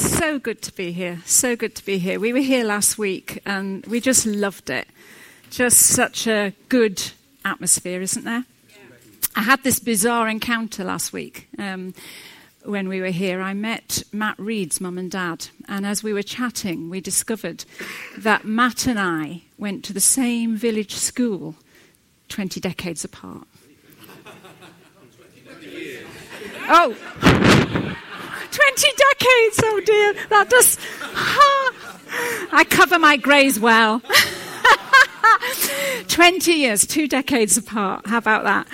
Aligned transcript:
So 0.00 0.38
good 0.38 0.62
to 0.62 0.72
be 0.72 0.92
here. 0.92 1.20
So 1.26 1.56
good 1.56 1.74
to 1.74 1.84
be 1.84 1.98
here. 1.98 2.18
We 2.18 2.32
were 2.32 2.40
here 2.40 2.64
last 2.64 2.96
week 2.96 3.42
and 3.44 3.84
we 3.84 4.00
just 4.00 4.24
loved 4.24 4.70
it. 4.70 4.88
Just 5.50 5.76
such 5.76 6.26
a 6.26 6.54
good 6.70 7.12
atmosphere, 7.44 8.00
isn't 8.00 8.24
there? 8.24 8.46
Yeah. 8.70 8.76
I 9.36 9.42
had 9.42 9.62
this 9.62 9.78
bizarre 9.78 10.26
encounter 10.26 10.84
last 10.84 11.12
week. 11.12 11.48
Um, 11.58 11.92
when 12.64 12.88
we 12.88 13.02
were 13.02 13.10
here, 13.10 13.42
I 13.42 13.52
met 13.52 14.02
Matt 14.10 14.38
Reed's 14.38 14.80
mum 14.80 14.96
and 14.96 15.10
dad. 15.10 15.48
And 15.68 15.84
as 15.84 16.02
we 16.02 16.14
were 16.14 16.22
chatting, 16.22 16.88
we 16.88 17.02
discovered 17.02 17.66
that 18.16 18.46
Matt 18.46 18.86
and 18.86 18.98
I 18.98 19.42
went 19.58 19.84
to 19.84 19.92
the 19.92 20.00
same 20.00 20.56
village 20.56 20.94
school 20.94 21.56
20 22.30 22.58
decades 22.58 23.04
apart. 23.04 23.46
oh, 26.70 26.96
20 27.20 27.49
decades, 28.88 29.60
oh 29.64 29.80
dear. 29.84 30.14
That 30.28 30.50
does. 30.50 30.78
I 32.52 32.64
cover 32.68 32.98
my 32.98 33.16
greys 33.16 33.60
well. 33.60 34.02
20 36.08 36.52
years, 36.52 36.86
two 36.86 37.08
decades 37.08 37.56
apart. 37.56 38.06
How 38.06 38.18
about 38.18 38.44
that? 38.44 38.66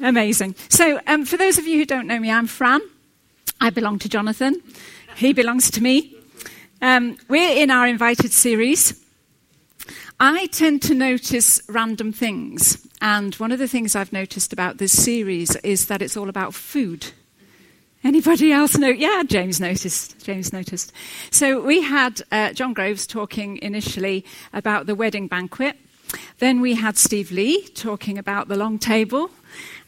Amazing. 0.00 0.56
So, 0.68 1.00
um, 1.06 1.24
for 1.24 1.36
those 1.36 1.58
of 1.58 1.66
you 1.66 1.78
who 1.78 1.86
don't 1.86 2.06
know 2.06 2.18
me, 2.18 2.30
I'm 2.30 2.46
Fran. 2.46 2.80
I 3.60 3.70
belong 3.70 3.98
to 4.00 4.08
Jonathan. 4.08 4.60
He 5.16 5.32
belongs 5.32 5.70
to 5.72 5.82
me. 5.82 6.16
Um, 6.80 7.16
we're 7.28 7.62
in 7.62 7.70
our 7.70 7.86
invited 7.86 8.32
series. 8.32 9.00
I 10.18 10.46
tend 10.46 10.82
to 10.82 10.94
notice 10.94 11.60
random 11.68 12.12
things. 12.12 12.86
And 13.00 13.34
one 13.36 13.52
of 13.52 13.58
the 13.58 13.68
things 13.68 13.94
I've 13.94 14.12
noticed 14.12 14.52
about 14.52 14.78
this 14.78 14.92
series 14.92 15.54
is 15.56 15.86
that 15.86 16.02
it's 16.02 16.16
all 16.16 16.28
about 16.28 16.54
food. 16.54 17.12
Anybody 18.04 18.50
else 18.50 18.76
know? 18.76 18.88
Yeah, 18.88 19.22
James 19.24 19.60
noticed. 19.60 20.24
James 20.24 20.52
noticed. 20.52 20.92
So 21.30 21.60
we 21.60 21.82
had 21.82 22.20
uh, 22.32 22.52
John 22.52 22.72
Groves 22.72 23.06
talking 23.06 23.58
initially 23.62 24.24
about 24.52 24.86
the 24.86 24.96
wedding 24.96 25.28
banquet. 25.28 25.76
Then 26.38 26.60
we 26.60 26.74
had 26.74 26.98
Steve 26.98 27.30
Lee 27.30 27.68
talking 27.68 28.18
about 28.18 28.48
the 28.48 28.56
long 28.56 28.80
table. 28.80 29.30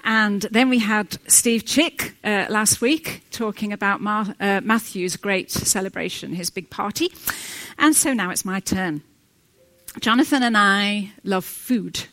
And 0.05 0.43
then 0.43 0.69
we 0.69 0.79
had 0.79 1.19
Steve 1.29 1.65
Chick 1.65 2.15
uh, 2.23 2.47
last 2.49 2.81
week 2.81 3.23
talking 3.33 3.73
about 3.73 4.01
Mar- 4.01 4.35
uh, 4.39 4.61
Matthew's 4.63 5.17
great 5.17 5.51
celebration, 5.51 6.35
his 6.35 6.51
big 6.51 6.71
party. 6.71 7.13
And 7.79 7.97
so 7.97 8.13
now 8.13 8.31
it's 8.31 8.45
my 8.45 8.61
turn. 8.61 9.03
Jonathan 9.99 10.43
and 10.45 10.57
I 10.57 11.13
love 11.25 11.45
food. 11.45 12.05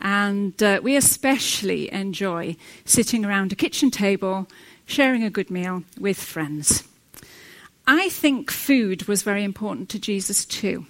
And 0.00 0.60
uh, 0.62 0.80
we 0.82 0.96
especially 0.96 1.90
enjoy 1.92 2.56
sitting 2.84 3.24
around 3.24 3.52
a 3.52 3.56
kitchen 3.56 3.90
table 3.90 4.48
sharing 4.86 5.22
a 5.22 5.30
good 5.30 5.50
meal 5.50 5.82
with 5.98 6.18
friends. 6.18 6.84
I 7.86 8.08
think 8.08 8.50
food 8.50 9.04
was 9.04 9.22
very 9.22 9.44
important 9.44 9.88
to 9.90 9.98
Jesus 9.98 10.44
too. 10.44 10.86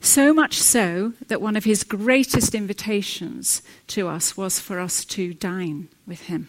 So 0.00 0.34
much 0.34 0.60
so 0.60 1.14
that 1.28 1.40
one 1.40 1.56
of 1.56 1.64
his 1.64 1.82
greatest 1.82 2.54
invitations 2.54 3.62
to 3.88 4.08
us 4.08 4.36
was 4.36 4.60
for 4.60 4.78
us 4.78 5.04
to 5.06 5.32
dine 5.34 5.88
with 6.06 6.22
him. 6.22 6.48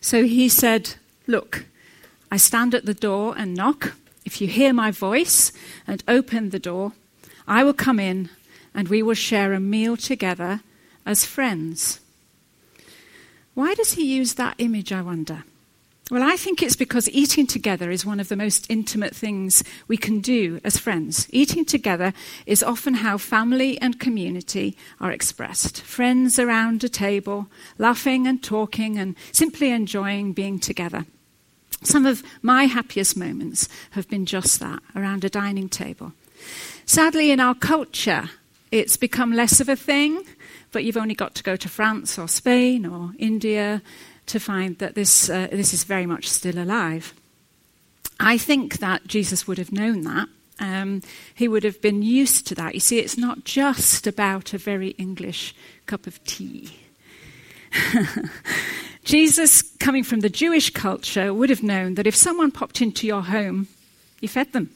So 0.00 0.24
he 0.24 0.48
said, 0.48 0.94
Look, 1.26 1.66
I 2.30 2.36
stand 2.38 2.74
at 2.74 2.86
the 2.86 2.94
door 2.94 3.34
and 3.36 3.54
knock. 3.54 3.94
If 4.24 4.40
you 4.40 4.48
hear 4.48 4.72
my 4.72 4.90
voice 4.90 5.52
and 5.86 6.02
open 6.08 6.50
the 6.50 6.58
door, 6.58 6.92
I 7.46 7.64
will 7.64 7.74
come 7.74 8.00
in 8.00 8.30
and 8.74 8.88
we 8.88 9.02
will 9.02 9.14
share 9.14 9.52
a 9.52 9.60
meal 9.60 9.96
together 9.96 10.60
as 11.04 11.24
friends. 11.24 12.00
Why 13.58 13.74
does 13.74 13.94
he 13.94 14.04
use 14.04 14.34
that 14.34 14.54
image, 14.58 14.92
I 14.92 15.02
wonder? 15.02 15.42
Well, 16.12 16.22
I 16.22 16.36
think 16.36 16.62
it's 16.62 16.76
because 16.76 17.10
eating 17.10 17.44
together 17.44 17.90
is 17.90 18.06
one 18.06 18.20
of 18.20 18.28
the 18.28 18.36
most 18.36 18.70
intimate 18.70 19.16
things 19.16 19.64
we 19.88 19.96
can 19.96 20.20
do 20.20 20.60
as 20.62 20.78
friends. 20.78 21.26
Eating 21.32 21.64
together 21.64 22.12
is 22.46 22.62
often 22.62 22.94
how 22.94 23.18
family 23.18 23.76
and 23.80 23.98
community 23.98 24.76
are 25.00 25.10
expressed. 25.10 25.82
Friends 25.82 26.38
around 26.38 26.84
a 26.84 26.88
table, 26.88 27.48
laughing 27.78 28.28
and 28.28 28.44
talking 28.44 28.96
and 28.96 29.16
simply 29.32 29.72
enjoying 29.72 30.34
being 30.34 30.60
together. 30.60 31.04
Some 31.82 32.06
of 32.06 32.22
my 32.42 32.66
happiest 32.66 33.16
moments 33.16 33.68
have 33.90 34.08
been 34.08 34.24
just 34.24 34.60
that, 34.60 34.80
around 34.94 35.24
a 35.24 35.28
dining 35.28 35.68
table. 35.68 36.12
Sadly, 36.86 37.32
in 37.32 37.40
our 37.40 37.56
culture, 37.56 38.30
it's 38.70 38.96
become 38.96 39.32
less 39.32 39.60
of 39.60 39.68
a 39.68 39.74
thing 39.74 40.22
but 40.72 40.84
you've 40.84 40.96
only 40.96 41.14
got 41.14 41.34
to 41.36 41.42
go 41.42 41.56
to 41.56 41.68
France 41.68 42.18
or 42.18 42.28
Spain 42.28 42.86
or 42.86 43.12
India 43.18 43.82
to 44.26 44.38
find 44.38 44.78
that 44.78 44.94
this, 44.94 45.30
uh, 45.30 45.48
this 45.50 45.72
is 45.72 45.84
very 45.84 46.06
much 46.06 46.28
still 46.28 46.58
alive. 46.58 47.14
I 48.20 48.36
think 48.38 48.78
that 48.78 49.06
Jesus 49.06 49.46
would 49.46 49.58
have 49.58 49.72
known 49.72 50.02
that. 50.02 50.28
Um, 50.60 51.02
he 51.34 51.46
would 51.46 51.62
have 51.62 51.80
been 51.80 52.02
used 52.02 52.46
to 52.48 52.54
that. 52.56 52.74
You 52.74 52.80
see, 52.80 52.98
it's 52.98 53.16
not 53.16 53.44
just 53.44 54.06
about 54.06 54.52
a 54.52 54.58
very 54.58 54.88
English 54.90 55.54
cup 55.86 56.06
of 56.06 56.22
tea. 56.24 56.76
Jesus, 59.04 59.62
coming 59.78 60.02
from 60.02 60.20
the 60.20 60.28
Jewish 60.28 60.70
culture, 60.70 61.32
would 61.32 61.50
have 61.50 61.62
known 61.62 61.94
that 61.94 62.06
if 62.06 62.16
someone 62.16 62.50
popped 62.50 62.82
into 62.82 63.06
your 63.06 63.22
home, 63.22 63.68
you 64.20 64.28
fed 64.28 64.52
them. 64.52 64.70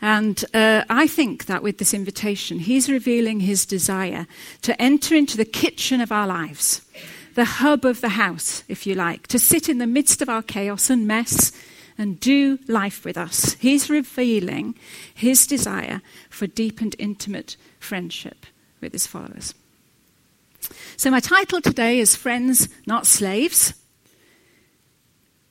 And 0.00 0.44
uh, 0.52 0.84
I 0.90 1.06
think 1.06 1.46
that 1.46 1.62
with 1.62 1.78
this 1.78 1.94
invitation, 1.94 2.58
he's 2.58 2.90
revealing 2.90 3.40
his 3.40 3.64
desire 3.64 4.26
to 4.62 4.80
enter 4.80 5.14
into 5.14 5.36
the 5.36 5.44
kitchen 5.44 6.00
of 6.00 6.12
our 6.12 6.26
lives, 6.26 6.82
the 7.34 7.44
hub 7.44 7.84
of 7.84 8.00
the 8.00 8.10
house, 8.10 8.62
if 8.68 8.86
you 8.86 8.94
like, 8.94 9.26
to 9.28 9.38
sit 9.38 9.68
in 9.68 9.78
the 9.78 9.86
midst 9.86 10.20
of 10.20 10.28
our 10.28 10.42
chaos 10.42 10.90
and 10.90 11.06
mess 11.06 11.52
and 11.98 12.20
do 12.20 12.58
life 12.68 13.04
with 13.04 13.16
us. 13.16 13.54
He's 13.54 13.88
revealing 13.88 14.74
his 15.14 15.46
desire 15.46 16.02
for 16.28 16.46
deep 16.46 16.80
and 16.80 16.94
intimate 16.98 17.56
friendship 17.80 18.46
with 18.80 18.92
his 18.92 19.06
followers. 19.06 19.54
So, 20.96 21.10
my 21.10 21.20
title 21.20 21.60
today 21.60 22.00
is 22.00 22.16
Friends, 22.16 22.68
Not 22.86 23.06
Slaves. 23.06 23.74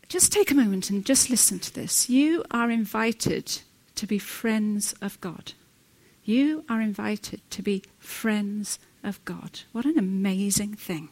Just 0.08 0.32
take 0.32 0.52
a 0.52 0.56
moment 0.56 0.90
and 0.90 1.06
just 1.06 1.30
listen 1.30 1.58
to 1.60 1.74
this. 1.74 2.10
You 2.10 2.44
are 2.52 2.70
invited 2.70 3.62
to 3.96 4.08
be 4.08 4.20
friends 4.20 4.94
of 5.02 5.20
God. 5.22 5.54
You 6.24 6.64
are 6.68 6.82
invited 6.82 7.42
to 7.52 7.62
be 7.62 7.84
friends 8.00 8.80
of 9.04 9.24
God. 9.26 9.62
What 9.72 9.86
an 9.86 10.00
amazing 10.00 10.74
thing. 10.76 11.10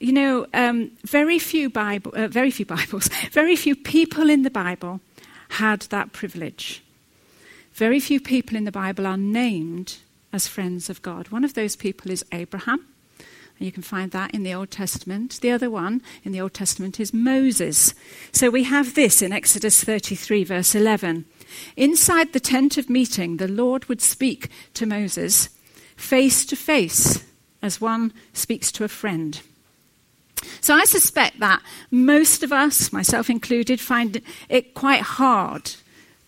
You 0.00 0.12
know, 0.12 0.46
um, 0.52 0.92
very 1.04 1.38
few 1.38 1.70
Bible, 1.70 2.12
uh, 2.14 2.28
very 2.28 2.50
few 2.50 2.66
Bibles, 2.76 3.08
very 3.30 3.56
few 3.56 3.76
people 3.76 4.30
in 4.30 4.42
the 4.42 4.50
Bible 4.50 5.00
had 5.50 5.82
that 5.82 6.12
privilege. 6.12 6.82
Very 7.74 8.00
few 8.00 8.20
people 8.20 8.56
in 8.56 8.64
the 8.64 8.72
Bible 8.72 9.06
are 9.06 9.18
named 9.18 9.98
as 10.32 10.48
friends 10.48 10.88
of 10.88 11.02
God. 11.02 11.28
One 11.28 11.44
of 11.44 11.54
those 11.54 11.76
people 11.76 12.10
is 12.10 12.24
Abraham. 12.32 12.86
And 13.58 13.66
you 13.66 13.72
can 13.72 13.82
find 13.82 14.10
that 14.10 14.34
in 14.34 14.42
the 14.42 14.52
Old 14.52 14.70
Testament. 14.70 15.40
The 15.40 15.50
other 15.50 15.70
one 15.70 16.02
in 16.24 16.32
the 16.32 16.40
Old 16.40 16.54
Testament 16.54 17.00
is 17.00 17.14
Moses. 17.14 17.94
So 18.32 18.50
we 18.50 18.64
have 18.64 18.94
this 18.94 19.22
in 19.22 19.32
Exodus 19.32 19.82
33, 19.82 20.44
verse 20.44 20.74
11. 20.74 21.24
Inside 21.76 22.32
the 22.32 22.40
tent 22.40 22.76
of 22.76 22.90
meeting, 22.90 23.38
the 23.38 23.48
Lord 23.48 23.86
would 23.86 24.02
speak 24.02 24.50
to 24.74 24.86
Moses 24.86 25.48
face 25.96 26.44
to 26.46 26.56
face 26.56 27.24
as 27.62 27.80
one 27.80 28.12
speaks 28.34 28.70
to 28.72 28.84
a 28.84 28.88
friend. 28.88 29.40
So 30.60 30.74
I 30.74 30.84
suspect 30.84 31.40
that 31.40 31.62
most 31.90 32.42
of 32.42 32.52
us, 32.52 32.92
myself 32.92 33.30
included, 33.30 33.80
find 33.80 34.20
it 34.48 34.74
quite 34.74 35.00
hard 35.00 35.72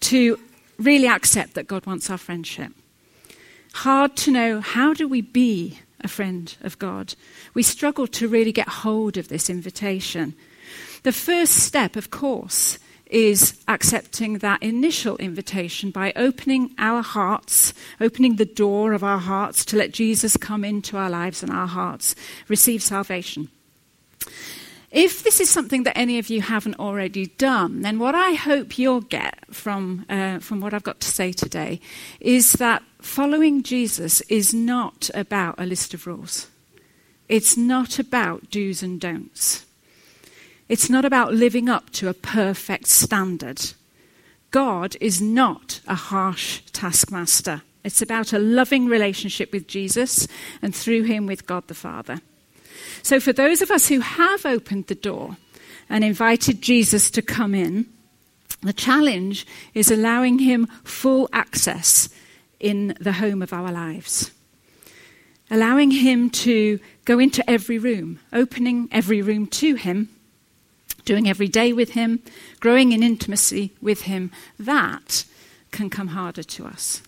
to 0.00 0.38
really 0.78 1.08
accept 1.08 1.54
that 1.54 1.66
God 1.66 1.84
wants 1.86 2.08
our 2.08 2.18
friendship. 2.18 2.72
Hard 3.74 4.16
to 4.18 4.30
know 4.30 4.60
how 4.60 4.94
do 4.94 5.06
we 5.06 5.20
be 5.20 5.80
a 6.00 6.08
friend 6.08 6.54
of 6.62 6.78
God. 6.78 7.14
We 7.54 7.62
struggle 7.62 8.06
to 8.08 8.28
really 8.28 8.52
get 8.52 8.68
hold 8.68 9.16
of 9.16 9.28
this 9.28 9.50
invitation. 9.50 10.34
The 11.02 11.12
first 11.12 11.54
step, 11.54 11.96
of 11.96 12.10
course, 12.10 12.78
is 13.10 13.58
accepting 13.68 14.38
that 14.38 14.62
initial 14.62 15.16
invitation 15.16 15.90
by 15.90 16.12
opening 16.14 16.74
our 16.78 17.02
hearts, 17.02 17.72
opening 18.00 18.36
the 18.36 18.44
door 18.44 18.92
of 18.92 19.02
our 19.02 19.18
hearts 19.18 19.64
to 19.66 19.76
let 19.76 19.92
Jesus 19.92 20.36
come 20.36 20.64
into 20.64 20.96
our 20.96 21.10
lives 21.10 21.42
and 21.42 21.50
our 21.50 21.66
hearts 21.66 22.14
receive 22.48 22.82
salvation. 22.82 23.48
If 24.90 25.22
this 25.22 25.38
is 25.40 25.50
something 25.50 25.82
that 25.82 25.98
any 25.98 26.18
of 26.18 26.30
you 26.30 26.40
haven't 26.40 26.78
already 26.78 27.26
done, 27.26 27.82
then 27.82 27.98
what 27.98 28.14
I 28.14 28.32
hope 28.32 28.78
you'll 28.78 29.02
get 29.02 29.38
from, 29.54 30.06
uh, 30.08 30.38
from 30.38 30.60
what 30.60 30.72
I've 30.72 30.82
got 30.82 31.00
to 31.00 31.08
say 31.08 31.32
today 31.32 31.80
is 32.20 32.52
that 32.52 32.82
following 33.00 33.62
Jesus 33.62 34.20
is 34.22 34.52
not 34.52 35.10
about 35.14 35.54
a 35.58 35.66
list 35.66 35.94
of 35.94 36.06
rules. 36.06 36.48
It's 37.28 37.56
not 37.56 37.98
about 37.98 38.50
do's 38.50 38.82
and 38.82 39.00
don'ts. 39.00 39.66
It's 40.68 40.90
not 40.90 41.04
about 41.04 41.34
living 41.34 41.68
up 41.68 41.90
to 41.90 42.08
a 42.08 42.14
perfect 42.14 42.86
standard. 42.86 43.72
God 44.50 44.96
is 45.00 45.20
not 45.20 45.80
a 45.86 45.94
harsh 45.94 46.60
taskmaster. 46.72 47.62
It's 47.84 48.02
about 48.02 48.32
a 48.32 48.38
loving 48.38 48.86
relationship 48.86 49.52
with 49.52 49.68
Jesus 49.68 50.26
and 50.60 50.74
through 50.74 51.04
him 51.04 51.26
with 51.26 51.46
God 51.46 51.68
the 51.68 51.74
Father. 51.74 52.20
So, 53.02 53.20
for 53.20 53.32
those 53.32 53.62
of 53.62 53.70
us 53.70 53.88
who 53.88 54.00
have 54.00 54.44
opened 54.44 54.86
the 54.86 54.94
door 54.94 55.36
and 55.88 56.04
invited 56.04 56.62
Jesus 56.62 57.10
to 57.12 57.22
come 57.22 57.54
in. 57.54 57.86
The 58.62 58.72
challenge 58.72 59.46
is 59.74 59.90
allowing 59.90 60.40
him 60.40 60.66
full 60.84 61.28
access 61.32 62.08
in 62.60 62.96
the 63.00 63.12
home 63.12 63.42
of 63.42 63.52
our 63.52 63.72
lives. 63.72 64.30
Allowing 65.50 65.90
him 65.90 66.28
to 66.30 66.78
go 67.04 67.18
into 67.18 67.48
every 67.48 67.78
room, 67.78 68.20
opening 68.32 68.88
every 68.92 69.22
room 69.22 69.46
to 69.46 69.76
him, 69.76 70.10
doing 71.04 71.28
every 71.28 71.48
day 71.48 71.72
with 71.72 71.90
him, 71.90 72.20
growing 72.60 72.92
in 72.92 73.02
intimacy 73.02 73.72
with 73.80 74.02
him. 74.02 74.30
That 74.58 75.24
can 75.70 75.88
come 75.88 76.08
harder 76.08 76.42
to 76.42 76.66
us. 76.66 77.02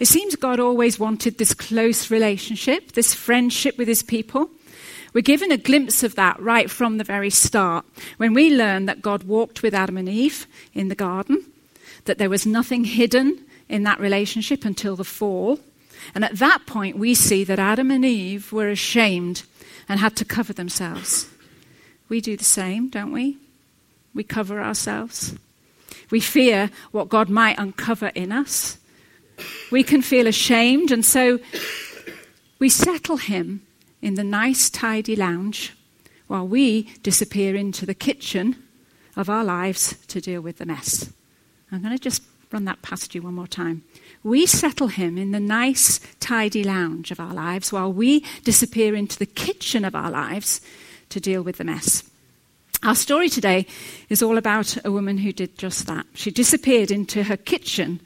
It 0.00 0.08
seems 0.08 0.34
God 0.34 0.58
always 0.58 0.98
wanted 0.98 1.38
this 1.38 1.54
close 1.54 2.10
relationship, 2.10 2.92
this 2.92 3.14
friendship 3.14 3.78
with 3.78 3.86
his 3.86 4.02
people. 4.02 4.50
We're 5.12 5.20
given 5.20 5.52
a 5.52 5.56
glimpse 5.58 6.02
of 6.02 6.16
that 6.16 6.40
right 6.40 6.68
from 6.68 6.98
the 6.98 7.04
very 7.04 7.30
start 7.30 7.84
when 8.16 8.34
we 8.34 8.50
learn 8.50 8.86
that 8.86 9.02
God 9.02 9.22
walked 9.24 9.62
with 9.62 9.74
Adam 9.74 9.96
and 9.96 10.08
Eve 10.08 10.48
in 10.74 10.88
the 10.88 10.96
garden, 10.96 11.44
that 12.06 12.18
there 12.18 12.30
was 12.30 12.46
nothing 12.46 12.84
hidden 12.84 13.44
in 13.68 13.82
that 13.84 14.00
relationship 14.00 14.64
until 14.64 14.96
the 14.96 15.04
fall. 15.04 15.60
And 16.14 16.24
at 16.24 16.38
that 16.38 16.66
point, 16.66 16.98
we 16.98 17.14
see 17.14 17.44
that 17.44 17.58
Adam 17.58 17.90
and 17.90 18.04
Eve 18.04 18.52
were 18.52 18.68
ashamed 18.68 19.44
and 19.88 20.00
had 20.00 20.16
to 20.16 20.24
cover 20.24 20.52
themselves. 20.52 21.28
We 22.08 22.20
do 22.20 22.36
the 22.36 22.44
same, 22.44 22.88
don't 22.88 23.12
we? 23.12 23.38
We 24.14 24.24
cover 24.24 24.60
ourselves. 24.60 25.34
We 26.10 26.20
fear 26.20 26.70
what 26.90 27.08
God 27.08 27.30
might 27.30 27.58
uncover 27.58 28.08
in 28.08 28.32
us. 28.32 28.78
We 29.70 29.82
can 29.82 30.02
feel 30.02 30.26
ashamed, 30.26 30.90
and 30.90 31.04
so 31.04 31.40
we 32.58 32.68
settle 32.68 33.16
Him 33.16 33.62
in 34.02 34.14
the 34.14 34.24
nice, 34.24 34.68
tidy 34.68 35.16
lounge 35.16 35.74
while 36.26 36.46
we 36.46 36.82
disappear 37.02 37.54
into 37.54 37.86
the 37.86 37.94
kitchen 37.94 38.62
of 39.16 39.30
our 39.30 39.44
lives 39.44 39.96
to 40.08 40.20
deal 40.20 40.40
with 40.40 40.58
the 40.58 40.66
mess. 40.66 41.12
I'm 41.70 41.82
going 41.82 41.96
to 41.96 42.02
just 42.02 42.22
run 42.52 42.64
that 42.66 42.82
past 42.82 43.14
you 43.14 43.22
one 43.22 43.34
more 43.34 43.46
time. 43.46 43.82
We 44.22 44.46
settle 44.46 44.88
him 44.88 45.18
in 45.18 45.32
the 45.32 45.40
nice, 45.40 46.00
tidy 46.20 46.62
lounge 46.64 47.10
of 47.10 47.20
our 47.20 47.34
lives 47.34 47.72
while 47.72 47.92
we 47.92 48.24
disappear 48.44 48.94
into 48.94 49.18
the 49.18 49.26
kitchen 49.26 49.84
of 49.84 49.94
our 49.94 50.10
lives 50.10 50.60
to 51.08 51.20
deal 51.20 51.42
with 51.42 51.58
the 51.58 51.64
mess. 51.64 52.04
Our 52.82 52.94
story 52.94 53.28
today 53.28 53.66
is 54.08 54.22
all 54.22 54.38
about 54.38 54.84
a 54.84 54.90
woman 54.90 55.18
who 55.18 55.32
did 55.32 55.56
just 55.56 55.86
that. 55.86 56.06
She 56.14 56.30
disappeared 56.30 56.90
into 56.90 57.24
her 57.24 57.36
kitchen 57.36 58.00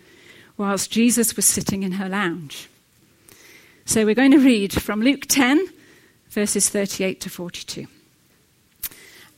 whilst 0.58 0.90
Jesus 0.90 1.36
was 1.36 1.46
sitting 1.46 1.82
in 1.82 1.92
her 1.92 2.08
lounge. 2.08 2.68
So 3.86 4.04
we're 4.04 4.14
going 4.14 4.32
to 4.32 4.38
read 4.38 4.72
from 4.72 5.00
Luke 5.00 5.26
10, 5.28 5.64
verses 6.28 6.68
38 6.68 7.20
to 7.22 7.30
42. 7.30 7.86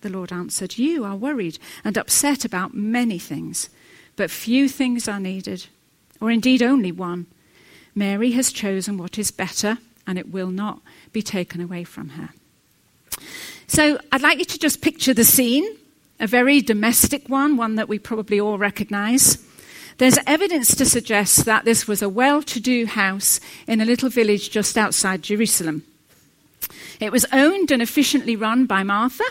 the 0.00 0.08
Lord 0.08 0.32
answered, 0.32 0.78
You 0.78 1.04
are 1.04 1.16
worried 1.16 1.58
and 1.84 1.96
upset 1.96 2.44
about 2.44 2.74
many 2.74 3.18
things, 3.18 3.68
but 4.16 4.30
few 4.30 4.68
things 4.68 5.08
are 5.08 5.20
needed, 5.20 5.66
or 6.20 6.30
indeed 6.30 6.62
only 6.62 6.92
one. 6.92 7.26
Mary 7.94 8.32
has 8.32 8.52
chosen 8.52 8.96
what 8.96 9.18
is 9.18 9.30
better, 9.30 9.78
and 10.06 10.18
it 10.18 10.30
will 10.30 10.50
not 10.50 10.80
be 11.12 11.22
taken 11.22 11.60
away 11.60 11.84
from 11.84 12.10
her. 12.10 12.30
So 13.66 13.98
I'd 14.12 14.22
like 14.22 14.38
you 14.38 14.44
to 14.44 14.58
just 14.58 14.80
picture 14.80 15.12
the 15.12 15.24
scene, 15.24 15.76
a 16.20 16.26
very 16.26 16.60
domestic 16.60 17.28
one, 17.28 17.56
one 17.56 17.74
that 17.74 17.88
we 17.88 17.98
probably 17.98 18.40
all 18.40 18.58
recognize. 18.58 19.44
There's 19.98 20.18
evidence 20.26 20.74
to 20.76 20.86
suggest 20.86 21.44
that 21.44 21.64
this 21.64 21.88
was 21.88 22.02
a 22.02 22.08
well 22.08 22.42
to 22.44 22.60
do 22.60 22.86
house 22.86 23.40
in 23.66 23.80
a 23.80 23.84
little 23.84 24.08
village 24.08 24.50
just 24.50 24.78
outside 24.78 25.22
Jerusalem. 25.22 25.82
It 27.00 27.12
was 27.12 27.26
owned 27.32 27.70
and 27.70 27.82
efficiently 27.82 28.36
run 28.36 28.66
by 28.66 28.84
Martha, 28.84 29.24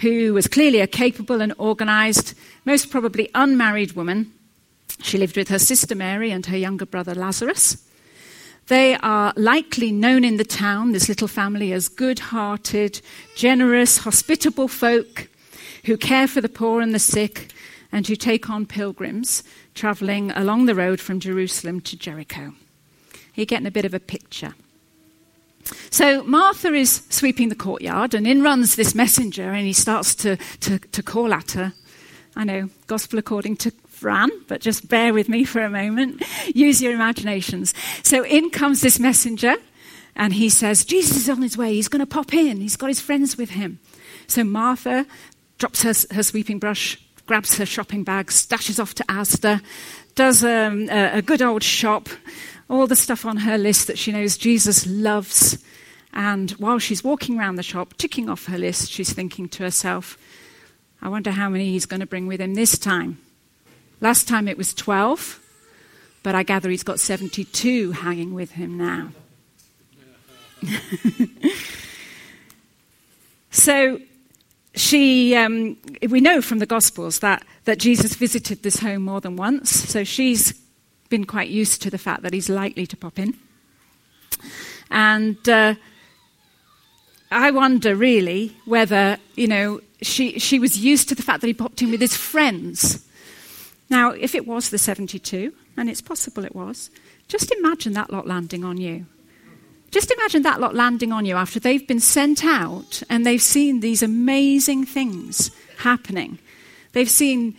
who 0.00 0.34
was 0.34 0.46
clearly 0.46 0.80
a 0.80 0.86
capable 0.86 1.40
and 1.40 1.54
organized, 1.58 2.34
most 2.64 2.90
probably 2.90 3.30
unmarried 3.34 3.92
woman. 3.92 4.32
She 5.02 5.18
lived 5.18 5.36
with 5.36 5.48
her 5.48 5.58
sister 5.58 5.94
Mary 5.94 6.30
and 6.30 6.44
her 6.46 6.56
younger 6.56 6.86
brother 6.86 7.14
Lazarus. 7.14 7.82
They 8.68 8.96
are 8.96 9.32
likely 9.36 9.92
known 9.92 10.24
in 10.24 10.38
the 10.38 10.44
town, 10.44 10.92
this 10.92 11.08
little 11.08 11.28
family, 11.28 11.72
as 11.72 11.88
good 11.88 12.18
hearted, 12.18 13.00
generous, 13.36 13.98
hospitable 13.98 14.68
folk 14.68 15.28
who 15.84 15.96
care 15.96 16.26
for 16.26 16.40
the 16.40 16.48
poor 16.48 16.80
and 16.80 16.92
the 16.92 16.98
sick 16.98 17.52
and 17.92 18.06
who 18.06 18.16
take 18.16 18.50
on 18.50 18.66
pilgrims 18.66 19.44
traveling 19.74 20.32
along 20.32 20.66
the 20.66 20.74
road 20.74 21.00
from 21.00 21.20
Jerusalem 21.20 21.80
to 21.82 21.96
Jericho. 21.96 22.54
You're 23.34 23.46
getting 23.46 23.66
a 23.66 23.70
bit 23.70 23.84
of 23.84 23.94
a 23.94 24.00
picture. 24.00 24.54
So 25.90 26.22
Martha 26.24 26.72
is 26.72 27.02
sweeping 27.08 27.48
the 27.48 27.54
courtyard, 27.54 28.14
and 28.14 28.26
in 28.26 28.42
runs 28.42 28.76
this 28.76 28.94
messenger, 28.94 29.50
and 29.50 29.66
he 29.66 29.72
starts 29.72 30.14
to, 30.16 30.36
to, 30.60 30.78
to 30.78 31.02
call 31.02 31.32
at 31.32 31.52
her. 31.52 31.72
I 32.34 32.44
know, 32.44 32.68
gospel 32.86 33.18
according 33.18 33.56
to 33.58 33.70
Fran, 33.88 34.30
but 34.46 34.60
just 34.60 34.88
bear 34.88 35.14
with 35.14 35.28
me 35.28 35.44
for 35.44 35.62
a 35.62 35.70
moment. 35.70 36.22
Use 36.54 36.82
your 36.82 36.92
imaginations. 36.92 37.72
So 38.02 38.24
in 38.24 38.50
comes 38.50 38.82
this 38.82 38.98
messenger, 38.98 39.56
and 40.14 40.32
he 40.32 40.48
says, 40.48 40.84
Jesus 40.84 41.16
is 41.16 41.30
on 41.30 41.42
his 41.42 41.56
way. 41.56 41.74
He's 41.74 41.88
going 41.88 42.00
to 42.00 42.06
pop 42.06 42.32
in. 42.34 42.58
He's 42.58 42.76
got 42.76 42.88
his 42.88 43.00
friends 43.00 43.36
with 43.36 43.50
him. 43.50 43.78
So 44.26 44.44
Martha 44.44 45.06
drops 45.58 45.82
her, 45.82 45.94
her 46.14 46.22
sweeping 46.22 46.58
brush, 46.58 46.98
grabs 47.26 47.56
her 47.58 47.66
shopping 47.66 48.04
bag, 48.04 48.32
dashes 48.48 48.78
off 48.78 48.94
to 48.94 49.04
Asda, 49.04 49.62
does 50.14 50.44
um, 50.44 50.88
a, 50.90 51.18
a 51.18 51.22
good 51.22 51.42
old 51.42 51.62
shop, 51.62 52.08
all 52.68 52.86
the 52.86 52.96
stuff 52.96 53.24
on 53.24 53.38
her 53.38 53.56
list 53.58 53.86
that 53.86 53.98
she 53.98 54.12
knows 54.12 54.36
Jesus 54.36 54.86
loves. 54.86 55.58
And 56.12 56.50
while 56.52 56.78
she's 56.78 57.04
walking 57.04 57.38
around 57.38 57.56
the 57.56 57.62
shop, 57.62 57.94
ticking 57.98 58.28
off 58.28 58.46
her 58.46 58.58
list, 58.58 58.90
she's 58.90 59.12
thinking 59.12 59.48
to 59.50 59.62
herself, 59.62 60.18
I 61.00 61.08
wonder 61.08 61.30
how 61.30 61.48
many 61.48 61.70
he's 61.70 61.86
going 61.86 62.00
to 62.00 62.06
bring 62.06 62.26
with 62.26 62.40
him 62.40 62.54
this 62.54 62.78
time. 62.78 63.18
Last 64.00 64.26
time 64.28 64.48
it 64.48 64.58
was 64.58 64.74
12, 64.74 65.40
but 66.22 66.34
I 66.34 66.42
gather 66.42 66.70
he's 66.70 66.82
got 66.82 67.00
72 67.00 67.92
hanging 67.92 68.34
with 68.34 68.52
him 68.52 68.76
now. 68.76 69.10
so 73.50 74.00
she, 74.74 75.36
um, 75.36 75.76
we 76.08 76.20
know 76.20 76.42
from 76.42 76.58
the 76.58 76.66
Gospels 76.66 77.20
that, 77.20 77.44
that 77.64 77.78
Jesus 77.78 78.14
visited 78.14 78.62
this 78.62 78.78
home 78.80 79.02
more 79.02 79.20
than 79.20 79.36
once. 79.36 79.70
So 79.70 80.04
she's 80.04 80.60
been 81.08 81.24
quite 81.24 81.48
used 81.48 81.82
to 81.82 81.90
the 81.90 81.98
fact 81.98 82.22
that 82.22 82.32
he's 82.32 82.48
likely 82.48 82.86
to 82.86 82.96
pop 82.96 83.18
in. 83.18 83.34
And 84.90 85.48
uh, 85.48 85.74
I 87.30 87.50
wonder 87.50 87.94
really 87.94 88.56
whether, 88.64 89.18
you 89.34 89.48
know, 89.48 89.80
she, 90.02 90.38
she 90.38 90.58
was 90.58 90.78
used 90.78 91.08
to 91.08 91.14
the 91.14 91.22
fact 91.22 91.40
that 91.40 91.46
he 91.46 91.54
popped 91.54 91.82
in 91.82 91.90
with 91.90 92.00
his 92.00 92.16
friends. 92.16 93.04
Now, 93.88 94.10
if 94.10 94.34
it 94.34 94.46
was 94.46 94.70
the 94.70 94.78
72, 94.78 95.52
and 95.76 95.88
it's 95.88 96.00
possible 96.00 96.44
it 96.44 96.54
was, 96.54 96.90
just 97.28 97.52
imagine 97.52 97.92
that 97.94 98.10
lot 98.10 98.26
landing 98.26 98.64
on 98.64 98.78
you. 98.78 99.06
Just 99.90 100.10
imagine 100.10 100.42
that 100.42 100.60
lot 100.60 100.74
landing 100.74 101.12
on 101.12 101.24
you 101.24 101.36
after 101.36 101.60
they've 101.60 101.86
been 101.86 102.00
sent 102.00 102.44
out 102.44 103.02
and 103.08 103.24
they've 103.24 103.42
seen 103.42 103.80
these 103.80 104.02
amazing 104.02 104.84
things 104.84 105.50
happening. 105.78 106.38
They've 106.92 107.10
seen 107.10 107.56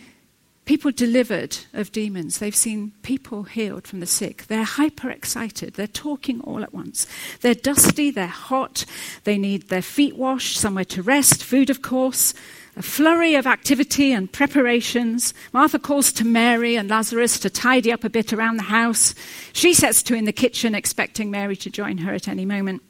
people 0.68 0.92
delivered 0.92 1.56
of 1.72 1.90
demons. 1.92 2.38
They've 2.38 2.54
seen 2.54 2.92
people 3.02 3.44
healed 3.44 3.86
from 3.86 4.00
the 4.00 4.06
sick. 4.06 4.46
They're 4.48 4.64
hyper 4.64 5.08
excited. 5.08 5.74
They're 5.74 5.86
talking 5.86 6.42
all 6.42 6.62
at 6.62 6.74
once. 6.74 7.06
They're 7.40 7.54
dusty. 7.54 8.10
They're 8.10 8.26
hot. 8.26 8.84
They 9.24 9.38
need 9.38 9.70
their 9.70 9.80
feet 9.80 10.14
washed, 10.14 10.58
somewhere 10.58 10.84
to 10.84 11.02
rest, 11.02 11.42
food, 11.42 11.70
of 11.70 11.80
course. 11.80 12.34
A 12.76 12.82
flurry 12.82 13.34
of 13.34 13.46
activity 13.46 14.12
and 14.12 14.30
preparations. 14.30 15.32
Martha 15.54 15.78
calls 15.78 16.12
to 16.12 16.26
Mary 16.26 16.76
and 16.76 16.90
Lazarus 16.90 17.38
to 17.40 17.48
tidy 17.48 17.90
up 17.90 18.04
a 18.04 18.10
bit 18.10 18.34
around 18.34 18.58
the 18.58 18.64
house. 18.64 19.14
She 19.54 19.72
sets 19.72 20.02
to 20.02 20.14
in 20.14 20.26
the 20.26 20.32
kitchen, 20.32 20.74
expecting 20.74 21.30
Mary 21.30 21.56
to 21.56 21.70
join 21.70 21.96
her 21.98 22.12
at 22.12 22.28
any 22.28 22.44
moment. 22.44 22.82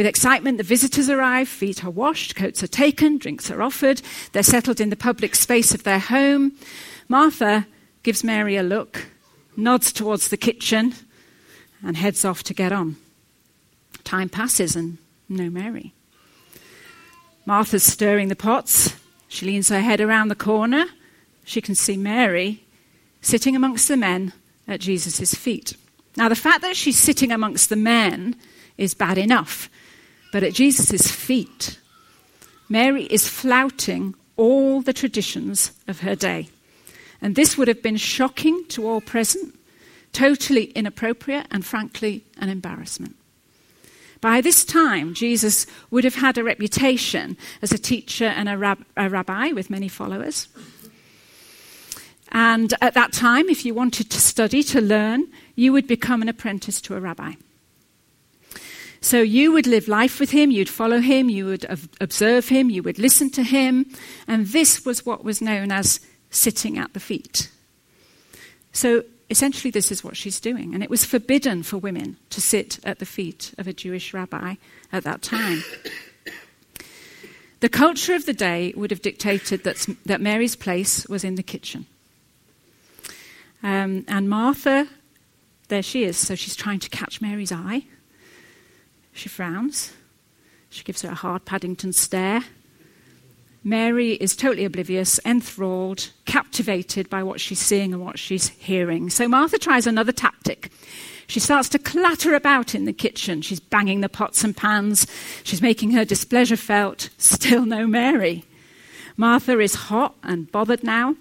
With 0.00 0.06
excitement, 0.06 0.56
the 0.56 0.64
visitors 0.64 1.10
arrive, 1.10 1.46
feet 1.46 1.84
are 1.84 1.90
washed, 1.90 2.34
coats 2.34 2.62
are 2.62 2.66
taken, 2.66 3.18
drinks 3.18 3.50
are 3.50 3.60
offered, 3.60 4.00
they're 4.32 4.42
settled 4.42 4.80
in 4.80 4.88
the 4.88 4.96
public 4.96 5.34
space 5.34 5.74
of 5.74 5.82
their 5.82 5.98
home. 5.98 6.52
Martha 7.06 7.66
gives 8.02 8.24
Mary 8.24 8.56
a 8.56 8.62
look, 8.62 9.08
nods 9.58 9.92
towards 9.92 10.28
the 10.28 10.38
kitchen, 10.38 10.94
and 11.84 11.98
heads 11.98 12.24
off 12.24 12.42
to 12.44 12.54
get 12.54 12.72
on. 12.72 12.96
Time 14.02 14.30
passes 14.30 14.74
and 14.74 14.96
no 15.28 15.50
Mary. 15.50 15.92
Martha's 17.44 17.84
stirring 17.84 18.28
the 18.28 18.34
pots. 18.34 18.96
She 19.28 19.44
leans 19.44 19.68
her 19.68 19.80
head 19.80 20.00
around 20.00 20.28
the 20.28 20.34
corner 20.34 20.86
she 21.44 21.60
can 21.60 21.74
see 21.74 21.98
Mary 21.98 22.64
sitting 23.20 23.54
amongst 23.54 23.86
the 23.86 23.98
men 23.98 24.32
at 24.66 24.80
Jesus' 24.80 25.34
feet. 25.34 25.76
Now, 26.16 26.30
the 26.30 26.34
fact 26.34 26.62
that 26.62 26.74
she's 26.74 26.98
sitting 26.98 27.30
amongst 27.30 27.68
the 27.68 27.76
men 27.76 28.34
is 28.78 28.94
bad 28.94 29.18
enough, 29.18 29.68
but 30.32 30.42
at 30.42 30.54
Jesus' 30.54 31.10
feet, 31.10 31.78
Mary 32.68 33.04
is 33.04 33.28
flouting 33.28 34.14
all 34.36 34.80
the 34.80 34.92
traditions 34.92 35.72
of 35.88 36.00
her 36.00 36.14
day. 36.14 36.48
And 37.20 37.36
this 37.36 37.58
would 37.58 37.68
have 37.68 37.82
been 37.82 37.96
shocking 37.96 38.64
to 38.68 38.88
all 38.88 39.00
present, 39.00 39.54
totally 40.12 40.64
inappropriate, 40.64 41.46
and 41.50 41.64
frankly, 41.64 42.24
an 42.38 42.48
embarrassment. 42.48 43.16
By 44.20 44.40
this 44.40 44.64
time, 44.64 45.14
Jesus 45.14 45.66
would 45.90 46.04
have 46.04 46.14
had 46.14 46.38
a 46.38 46.44
reputation 46.44 47.36
as 47.62 47.72
a 47.72 47.78
teacher 47.78 48.26
and 48.26 48.48
a, 48.48 48.56
rab- 48.56 48.84
a 48.96 49.08
rabbi 49.08 49.48
with 49.48 49.70
many 49.70 49.88
followers. 49.88 50.48
And 52.32 52.72
at 52.80 52.94
that 52.94 53.12
time, 53.12 53.48
if 53.48 53.64
you 53.64 53.74
wanted 53.74 54.10
to 54.10 54.20
study, 54.20 54.62
to 54.64 54.80
learn, 54.80 55.26
you 55.56 55.72
would 55.72 55.86
become 55.86 56.22
an 56.22 56.28
apprentice 56.28 56.80
to 56.82 56.94
a 56.94 57.00
rabbi. 57.00 57.32
So 59.00 59.22
you 59.22 59.52
would 59.52 59.66
live 59.66 59.88
life 59.88 60.20
with 60.20 60.30
him, 60.30 60.50
you'd 60.50 60.68
follow 60.68 61.00
him, 61.00 61.30
you 61.30 61.46
would 61.46 61.64
observe 62.00 62.48
him, 62.48 62.68
you 62.68 62.82
would 62.82 62.98
listen 62.98 63.30
to 63.30 63.42
him, 63.42 63.86
and 64.28 64.46
this 64.46 64.84
was 64.84 65.06
what 65.06 65.24
was 65.24 65.40
known 65.40 65.72
as 65.72 66.00
sitting 66.30 66.78
at 66.78 66.92
the 66.92 67.00
feet. 67.00 67.50
So 68.72 69.04
essentially, 69.30 69.70
this 69.70 69.90
is 69.90 70.04
what 70.04 70.16
she's 70.16 70.38
doing, 70.38 70.74
and 70.74 70.82
it 70.82 70.90
was 70.90 71.04
forbidden 71.04 71.62
for 71.62 71.78
women 71.78 72.18
to 72.28 72.40
sit 72.42 72.78
at 72.84 72.98
the 72.98 73.06
feet 73.06 73.54
of 73.56 73.66
a 73.66 73.72
Jewish 73.72 74.12
rabbi 74.12 74.56
at 74.92 75.04
that 75.04 75.22
time. 75.22 75.62
The 77.60 77.68
culture 77.68 78.14
of 78.14 78.26
the 78.26 78.32
day 78.32 78.72
would 78.76 78.90
have 78.90 79.02
dictated 79.02 79.64
that, 79.64 79.86
that 80.06 80.20
Mary's 80.20 80.56
place 80.56 81.06
was 81.08 81.24
in 81.24 81.34
the 81.34 81.42
kitchen. 81.42 81.86
Um, 83.62 84.04
and 84.08 84.28
Martha, 84.28 84.88
there 85.68 85.82
she 85.82 86.04
is, 86.04 86.16
so 86.16 86.34
she's 86.34 86.56
trying 86.56 86.80
to 86.80 86.88
catch 86.88 87.20
Mary's 87.20 87.52
eye. 87.52 87.84
She 89.20 89.28
frowns. 89.28 89.92
She 90.70 90.82
gives 90.82 91.02
her 91.02 91.10
a 91.10 91.14
hard 91.14 91.44
Paddington 91.44 91.92
stare. 91.92 92.42
Mary 93.62 94.12
is 94.14 94.34
totally 94.34 94.64
oblivious, 94.64 95.20
enthralled, 95.26 96.08
captivated 96.24 97.10
by 97.10 97.22
what 97.22 97.38
she's 97.38 97.58
seeing 97.58 97.92
and 97.92 98.02
what 98.02 98.18
she's 98.18 98.48
hearing. 98.48 99.10
So 99.10 99.28
Martha 99.28 99.58
tries 99.58 99.86
another 99.86 100.10
tactic. 100.10 100.72
She 101.26 101.38
starts 101.38 101.68
to 101.68 101.78
clatter 101.78 102.34
about 102.34 102.74
in 102.74 102.86
the 102.86 102.94
kitchen. 102.94 103.42
She's 103.42 103.60
banging 103.60 104.00
the 104.00 104.08
pots 104.08 104.42
and 104.42 104.56
pans. 104.56 105.06
She's 105.44 105.60
making 105.60 105.90
her 105.90 106.06
displeasure 106.06 106.56
felt. 106.56 107.10
Still 107.18 107.66
no 107.66 107.86
Mary. 107.86 108.46
Martha 109.18 109.58
is 109.58 109.74
hot 109.74 110.14
and 110.22 110.50
bothered 110.50 110.82
now 110.82 111.14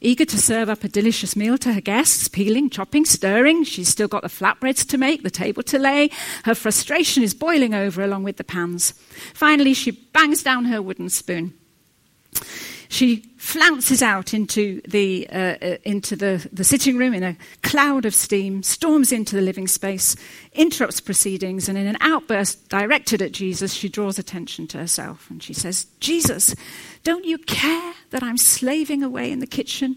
eager 0.00 0.24
to 0.24 0.38
serve 0.38 0.68
up 0.68 0.84
a 0.84 0.88
delicious 0.88 1.36
meal 1.36 1.58
to 1.58 1.72
her 1.74 1.80
guests, 1.80 2.28
peeling, 2.28 2.70
chopping, 2.70 3.04
stirring. 3.04 3.64
She's 3.64 3.88
still 3.88 4.08
got 4.08 4.22
the 4.22 4.28
flatbreads 4.28 4.86
to 4.88 4.98
make, 4.98 5.22
the 5.22 5.30
table 5.30 5.62
to 5.64 5.78
lay. 5.78 6.10
Her 6.44 6.54
frustration 6.54 7.22
is 7.22 7.34
boiling 7.34 7.74
over 7.74 8.02
along 8.02 8.24
with 8.24 8.36
the 8.36 8.44
pans. 8.44 8.92
Finally, 9.34 9.74
she 9.74 9.90
bangs 9.90 10.42
down 10.42 10.66
her 10.66 10.80
wooden 10.80 11.08
spoon. 11.08 11.54
She 12.90 13.18
flounces 13.36 14.02
out 14.02 14.34
into 14.34 14.80
the, 14.82 15.28
uh, 15.30 15.54
uh, 15.62 15.76
into 15.84 16.16
the, 16.16 16.46
the 16.52 16.64
sitting 16.64 16.98
room 16.98 17.14
in 17.14 17.22
a 17.22 17.36
cloud 17.62 18.04
of 18.04 18.16
steam, 18.16 18.64
storms 18.64 19.12
into 19.12 19.36
the 19.36 19.42
living 19.42 19.68
space, 19.68 20.16
interrupts 20.54 21.00
proceedings, 21.00 21.68
and 21.68 21.78
in 21.78 21.86
an 21.86 21.96
outburst 22.00 22.68
directed 22.68 23.22
at 23.22 23.30
Jesus, 23.30 23.74
she 23.74 23.88
draws 23.88 24.18
attention 24.18 24.66
to 24.66 24.78
herself. 24.78 25.30
And 25.30 25.40
she 25.40 25.54
says, 25.54 25.86
Jesus, 26.00 26.56
don't 27.04 27.24
you 27.24 27.38
care 27.38 27.94
that 28.10 28.24
I'm 28.24 28.36
slaving 28.36 29.04
away 29.04 29.30
in 29.30 29.38
the 29.38 29.46
kitchen, 29.46 29.96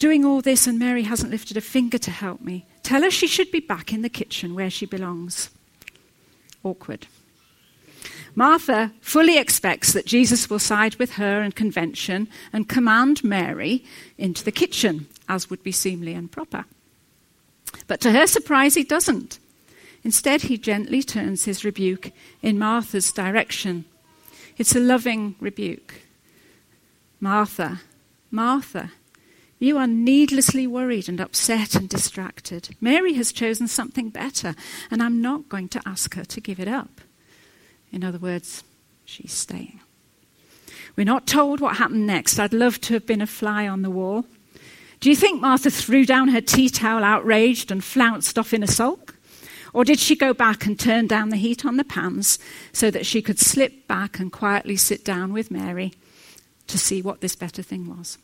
doing 0.00 0.24
all 0.24 0.40
this, 0.40 0.66
and 0.66 0.76
Mary 0.76 1.04
hasn't 1.04 1.30
lifted 1.30 1.56
a 1.56 1.60
finger 1.60 1.98
to 1.98 2.10
help 2.10 2.40
me? 2.40 2.66
Tell 2.82 3.02
her 3.02 3.12
she 3.12 3.28
should 3.28 3.52
be 3.52 3.60
back 3.60 3.92
in 3.92 4.02
the 4.02 4.08
kitchen 4.08 4.56
where 4.56 4.70
she 4.70 4.86
belongs. 4.86 5.50
Awkward. 6.64 7.06
Martha 8.38 8.92
fully 9.00 9.36
expects 9.36 9.92
that 9.92 10.06
Jesus 10.06 10.48
will 10.48 10.60
side 10.60 10.94
with 10.94 11.14
her 11.14 11.40
and 11.42 11.56
convention 11.56 12.28
and 12.52 12.68
command 12.68 13.24
Mary 13.24 13.84
into 14.16 14.44
the 14.44 14.52
kitchen, 14.52 15.08
as 15.28 15.50
would 15.50 15.60
be 15.64 15.72
seemly 15.72 16.14
and 16.14 16.30
proper. 16.30 16.64
But 17.88 18.00
to 18.02 18.12
her 18.12 18.28
surprise, 18.28 18.76
he 18.76 18.84
doesn't. 18.84 19.40
Instead, 20.04 20.42
he 20.42 20.56
gently 20.56 21.02
turns 21.02 21.46
his 21.46 21.64
rebuke 21.64 22.12
in 22.40 22.60
Martha's 22.60 23.10
direction. 23.10 23.86
It's 24.56 24.76
a 24.76 24.78
loving 24.78 25.34
rebuke. 25.40 25.94
Martha, 27.18 27.80
Martha, 28.30 28.92
you 29.58 29.78
are 29.78 29.88
needlessly 29.88 30.64
worried 30.64 31.08
and 31.08 31.20
upset 31.20 31.74
and 31.74 31.88
distracted. 31.88 32.76
Mary 32.80 33.14
has 33.14 33.32
chosen 33.32 33.66
something 33.66 34.10
better, 34.10 34.54
and 34.92 35.02
I'm 35.02 35.20
not 35.20 35.48
going 35.48 35.68
to 35.70 35.82
ask 35.84 36.14
her 36.14 36.24
to 36.26 36.40
give 36.40 36.60
it 36.60 36.68
up. 36.68 37.00
In 37.92 38.04
other 38.04 38.18
words, 38.18 38.64
she's 39.04 39.32
staying. 39.32 39.80
We're 40.96 41.04
not 41.04 41.26
told 41.26 41.60
what 41.60 41.76
happened 41.76 42.06
next. 42.06 42.38
I'd 42.38 42.52
love 42.52 42.80
to 42.82 42.94
have 42.94 43.06
been 43.06 43.20
a 43.20 43.26
fly 43.26 43.68
on 43.68 43.82
the 43.82 43.90
wall. 43.90 44.24
Do 45.00 45.08
you 45.08 45.16
think 45.16 45.40
Martha 45.40 45.70
threw 45.70 46.04
down 46.04 46.28
her 46.28 46.40
tea 46.40 46.68
towel 46.68 47.04
outraged 47.04 47.70
and 47.70 47.84
flounced 47.84 48.36
off 48.36 48.52
in 48.52 48.62
a 48.62 48.66
sulk? 48.66 49.14
Or 49.72 49.84
did 49.84 50.00
she 50.00 50.16
go 50.16 50.34
back 50.34 50.66
and 50.66 50.78
turn 50.78 51.06
down 51.06 51.28
the 51.28 51.36
heat 51.36 51.64
on 51.64 51.76
the 51.76 51.84
pans 51.84 52.38
so 52.72 52.90
that 52.90 53.06
she 53.06 53.22
could 53.22 53.38
slip 53.38 53.86
back 53.86 54.18
and 54.18 54.32
quietly 54.32 54.76
sit 54.76 55.04
down 55.04 55.32
with 55.32 55.50
Mary 55.50 55.92
to 56.66 56.78
see 56.78 57.00
what 57.00 57.20
this 57.20 57.36
better 57.36 57.62
thing 57.62 57.88
was? 57.88 58.18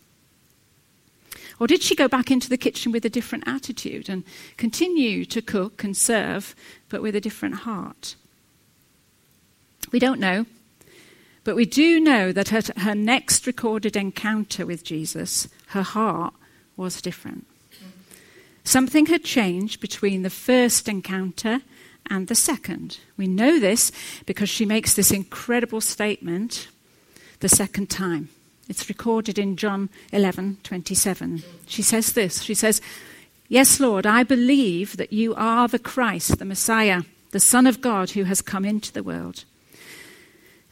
Or 1.60 1.66
did 1.68 1.82
she 1.82 1.94
go 1.94 2.08
back 2.08 2.30
into 2.30 2.48
the 2.48 2.56
kitchen 2.56 2.90
with 2.90 3.04
a 3.04 3.10
different 3.10 3.44
attitude 3.46 4.08
and 4.08 4.24
continue 4.56 5.24
to 5.26 5.40
cook 5.40 5.84
and 5.84 5.96
serve, 5.96 6.56
but 6.88 7.02
with 7.02 7.14
a 7.14 7.20
different 7.20 7.56
heart? 7.56 8.16
We 9.94 10.00
don't 10.00 10.18
know. 10.18 10.44
But 11.44 11.54
we 11.54 11.66
do 11.66 12.00
know 12.00 12.32
that 12.32 12.52
at 12.52 12.76
her 12.78 12.96
next 12.96 13.46
recorded 13.46 13.94
encounter 13.94 14.66
with 14.66 14.82
Jesus, 14.82 15.46
her 15.68 15.84
heart 15.84 16.34
was 16.76 17.00
different. 17.00 17.46
Something 18.64 19.06
had 19.06 19.22
changed 19.22 19.80
between 19.80 20.22
the 20.22 20.30
first 20.30 20.88
encounter 20.88 21.60
and 22.10 22.26
the 22.26 22.34
second. 22.34 22.98
We 23.16 23.28
know 23.28 23.60
this 23.60 23.92
because 24.26 24.48
she 24.48 24.66
makes 24.66 24.94
this 24.94 25.12
incredible 25.12 25.80
statement 25.80 26.66
the 27.38 27.48
second 27.48 27.88
time. 27.88 28.30
It's 28.68 28.88
recorded 28.88 29.38
in 29.38 29.54
John 29.56 29.90
11:27. 30.12 31.44
She 31.68 31.82
says 31.82 32.14
this. 32.14 32.42
She 32.42 32.54
says, 32.54 32.80
"Yes, 33.48 33.78
Lord, 33.78 34.06
I 34.06 34.24
believe 34.24 34.96
that 34.96 35.12
you 35.12 35.36
are 35.36 35.68
the 35.68 35.78
Christ, 35.78 36.38
the 36.38 36.44
Messiah, 36.44 37.04
the 37.30 37.38
Son 37.38 37.64
of 37.64 37.80
God 37.80 38.10
who 38.10 38.24
has 38.24 38.42
come 38.42 38.64
into 38.64 38.90
the 38.90 39.04
world." 39.04 39.44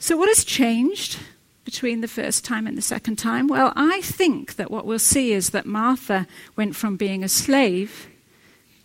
So, 0.03 0.17
what 0.17 0.29
has 0.29 0.43
changed 0.43 1.21
between 1.65 2.01
the 2.01 2.09
first 2.09 2.45
time 2.45 2.67
and 2.67 2.77
the 2.77 2.83
second 2.83 3.21
time? 3.21 3.47
Well, 3.47 3.73
I 3.77 4.01
think 4.01 4.57
that 4.57 4.69
what 4.69 4.85
we'll 4.85 4.99
see 4.99 5.31
is 5.31 5.51
that 5.51 5.65
Martha 5.65 6.27
went 6.57 6.75
from 6.75 6.97
being 6.97 7.23
a 7.23 7.29
slave 7.29 8.09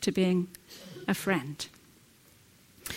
to 0.01 0.11
being 0.11 0.47
a 1.07 1.15
friend. 1.15 1.65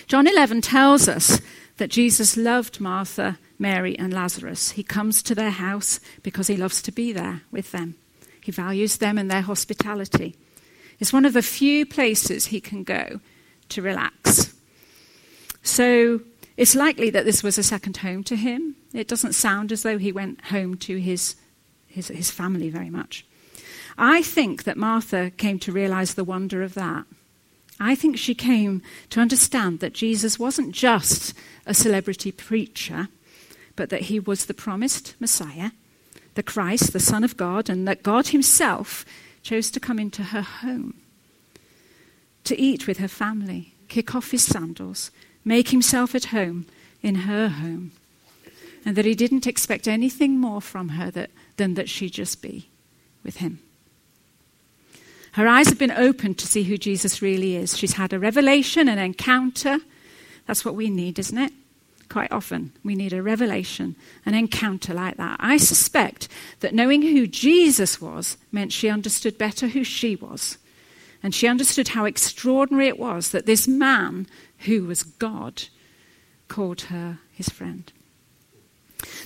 John 0.06 0.26
11 0.26 0.60
tells 0.60 1.08
us 1.08 1.40
that 1.78 1.88
Jesus 1.88 2.36
loved 2.36 2.78
Martha, 2.78 3.38
Mary, 3.58 3.98
and 3.98 4.12
Lazarus. 4.12 4.72
He 4.72 4.82
comes 4.82 5.22
to 5.22 5.34
their 5.34 5.48
house 5.48 5.98
because 6.22 6.48
he 6.48 6.58
loves 6.58 6.82
to 6.82 6.92
be 6.92 7.14
there 7.14 7.40
with 7.50 7.72
them. 7.72 7.94
He 8.42 8.52
values 8.52 8.98
them 8.98 9.16
and 9.16 9.30
their 9.30 9.40
hospitality. 9.40 10.36
It's 10.98 11.14
one 11.14 11.24
of 11.24 11.32
the 11.32 11.40
few 11.40 11.86
places 11.86 12.48
he 12.48 12.60
can 12.60 12.84
go 12.84 13.20
to 13.70 13.80
relax. 13.80 14.52
So 15.62 16.20
it's 16.60 16.74
likely 16.74 17.08
that 17.08 17.24
this 17.24 17.42
was 17.42 17.56
a 17.56 17.62
second 17.62 17.96
home 17.96 18.22
to 18.24 18.36
him. 18.36 18.76
It 18.92 19.08
doesn't 19.08 19.32
sound 19.32 19.72
as 19.72 19.82
though 19.82 19.96
he 19.96 20.12
went 20.12 20.44
home 20.44 20.76
to 20.80 20.98
his, 20.98 21.34
his, 21.86 22.08
his 22.08 22.30
family 22.30 22.68
very 22.68 22.90
much. 22.90 23.24
I 23.96 24.20
think 24.20 24.64
that 24.64 24.76
Martha 24.76 25.30
came 25.30 25.58
to 25.60 25.72
realize 25.72 26.12
the 26.12 26.22
wonder 26.22 26.62
of 26.62 26.74
that. 26.74 27.06
I 27.80 27.94
think 27.94 28.18
she 28.18 28.34
came 28.34 28.82
to 29.08 29.20
understand 29.20 29.80
that 29.80 29.94
Jesus 29.94 30.38
wasn't 30.38 30.74
just 30.74 31.32
a 31.64 31.72
celebrity 31.72 32.30
preacher, 32.30 33.08
but 33.74 33.88
that 33.88 34.02
he 34.02 34.20
was 34.20 34.44
the 34.44 34.52
promised 34.52 35.14
Messiah, 35.18 35.70
the 36.34 36.42
Christ, 36.42 36.92
the 36.92 37.00
Son 37.00 37.24
of 37.24 37.38
God, 37.38 37.70
and 37.70 37.88
that 37.88 38.02
God 38.02 38.28
Himself 38.28 39.06
chose 39.42 39.70
to 39.70 39.80
come 39.80 39.98
into 39.98 40.24
her 40.24 40.42
home, 40.42 41.00
to 42.44 42.60
eat 42.60 42.86
with 42.86 42.98
her 42.98 43.08
family, 43.08 43.76
kick 43.88 44.14
off 44.14 44.30
his 44.30 44.44
sandals, 44.44 45.10
make 45.44 45.68
himself 45.68 46.14
at 46.14 46.26
home 46.26 46.66
in 47.02 47.14
her 47.14 47.48
home, 47.48 47.92
and 48.84 48.96
that 48.96 49.04
he 49.04 49.14
didn't 49.14 49.46
expect 49.46 49.88
anything 49.88 50.38
more 50.38 50.60
from 50.60 50.90
her 50.90 51.10
that, 51.10 51.30
than 51.56 51.74
that 51.74 51.88
she 51.88 52.10
just 52.10 52.42
be 52.42 52.68
with 53.24 53.36
him. 53.36 53.58
Her 55.32 55.46
eyes 55.46 55.68
have 55.68 55.78
been 55.78 55.92
opened 55.92 56.38
to 56.38 56.46
see 56.46 56.64
who 56.64 56.76
Jesus 56.76 57.22
really 57.22 57.56
is. 57.56 57.78
She's 57.78 57.92
had 57.92 58.12
a 58.12 58.18
revelation, 58.18 58.88
an 58.88 58.98
encounter. 58.98 59.78
That's 60.46 60.64
what 60.64 60.74
we 60.74 60.90
need, 60.90 61.18
isn't 61.18 61.38
it? 61.38 61.52
quite 62.10 62.30
often. 62.30 62.72
We 62.84 62.94
need 62.94 63.14
a 63.14 63.22
revelation, 63.22 63.96
an 64.26 64.34
encounter 64.34 64.92
like 64.92 65.16
that. 65.16 65.36
I 65.40 65.56
suspect 65.56 66.28
that 66.58 66.74
knowing 66.74 67.00
who 67.00 67.26
Jesus 67.26 68.00
was 68.00 68.36
meant 68.52 68.72
she 68.72 68.90
understood 68.90 69.38
better 69.38 69.68
who 69.68 69.84
she 69.84 70.16
was. 70.16 70.58
And 71.22 71.34
she 71.34 71.46
understood 71.46 71.88
how 71.88 72.04
extraordinary 72.04 72.88
it 72.88 72.98
was 72.98 73.30
that 73.30 73.46
this 73.46 73.68
man, 73.68 74.26
who 74.60 74.84
was 74.84 75.02
God, 75.02 75.64
called 76.48 76.82
her 76.82 77.18
his 77.32 77.48
friend. 77.48 77.92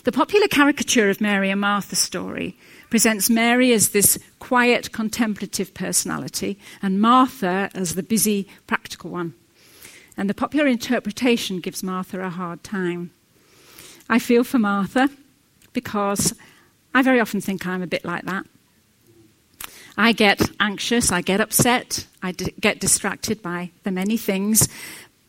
The 0.04 0.12
popular 0.12 0.48
caricature 0.48 1.10
of 1.10 1.20
Mary 1.20 1.50
and 1.50 1.60
Martha's 1.60 1.98
story 1.98 2.56
presents 2.90 3.30
Mary 3.30 3.72
as 3.72 3.88
this 3.88 4.18
quiet, 4.38 4.92
contemplative 4.92 5.74
personality, 5.74 6.58
and 6.82 7.00
Martha 7.00 7.70
as 7.74 7.94
the 7.94 8.02
busy, 8.02 8.48
practical 8.66 9.10
one. 9.10 9.34
And 10.16 10.30
the 10.30 10.34
popular 10.34 10.66
interpretation 10.66 11.58
gives 11.58 11.82
Martha 11.82 12.20
a 12.20 12.30
hard 12.30 12.62
time. 12.62 13.10
I 14.08 14.18
feel 14.18 14.44
for 14.44 14.58
Martha 14.58 15.08
because 15.72 16.34
I 16.94 17.02
very 17.02 17.18
often 17.18 17.40
think 17.40 17.66
I'm 17.66 17.82
a 17.82 17.86
bit 17.88 18.04
like 18.04 18.24
that. 18.26 18.46
I 19.96 20.12
get 20.12 20.50
anxious, 20.58 21.12
I 21.12 21.20
get 21.20 21.40
upset, 21.40 22.06
I 22.22 22.32
d- 22.32 22.54
get 22.58 22.80
distracted 22.80 23.42
by 23.42 23.70
the 23.84 23.92
many 23.92 24.16
things, 24.16 24.68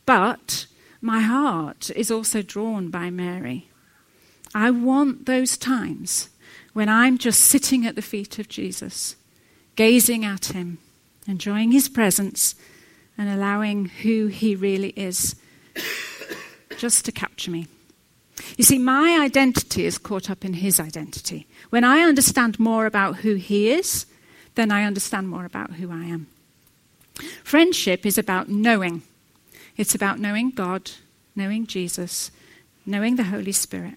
but 0.06 0.66
my 1.02 1.20
heart 1.20 1.92
is 1.96 2.10
also 2.10 2.42
drawn 2.42 2.90
by 2.90 3.10
Mary. 3.10 3.70
I 4.56 4.72
want 4.72 5.26
those 5.26 5.58
times 5.58 6.30
when 6.74 6.90
I'm 6.90 7.18
just 7.18 7.42
sitting 7.42 7.86
at 7.86 7.96
the 7.96 8.02
feet 8.02 8.40
of 8.40 8.50
Jesus, 8.50 9.16
gazing 9.76 10.26
at 10.26 10.48
him, 10.48 10.80
enjoying 11.28 11.72
his 11.72 11.88
presence, 11.88 12.56
and 13.18 13.30
allowing 13.30 13.86
who 13.86 14.28
he 14.28 14.56
really 14.56 14.90
is 14.90 15.36
just 16.78 17.06
to 17.06 17.12
capture 17.12 17.52
me. 17.52 17.68
You 18.58 18.64
see, 18.64 18.78
my 18.78 19.20
identity 19.22 19.86
is 19.86 19.98
caught 19.98 20.30
up 20.30 20.44
in 20.44 20.54
his 20.54 20.80
identity. 20.80 21.48
When 21.70 21.84
I 21.84 22.00
understand 22.02 22.60
more 22.60 22.86
about 22.86 23.18
who 23.18 23.36
he 23.36 23.70
is, 23.70 24.06
then 24.56 24.72
I 24.72 24.84
understand 24.84 25.30
more 25.30 25.46
about 25.46 25.74
who 25.74 25.92
I 25.92 26.06
am. 26.06 26.28
Friendship 27.44 28.06
is 28.06 28.18
about 28.18 28.50
knowing. 28.50 29.04
It's 29.78 29.96
about 29.96 30.20
knowing 30.20 30.52
God, 30.52 30.92
knowing 31.36 31.68
Jesus, 31.68 32.32
knowing 32.86 33.16
the 33.16 33.26
Holy 33.26 33.52
Spirit 33.52 33.96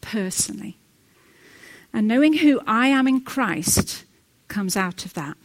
personally. 0.00 0.76
And 1.92 2.06
knowing 2.06 2.34
who 2.34 2.60
I 2.66 2.86
am 2.88 3.08
in 3.08 3.20
Christ 3.20 4.04
comes 4.48 4.76
out 4.76 5.04
of 5.04 5.14
that. 5.14 5.36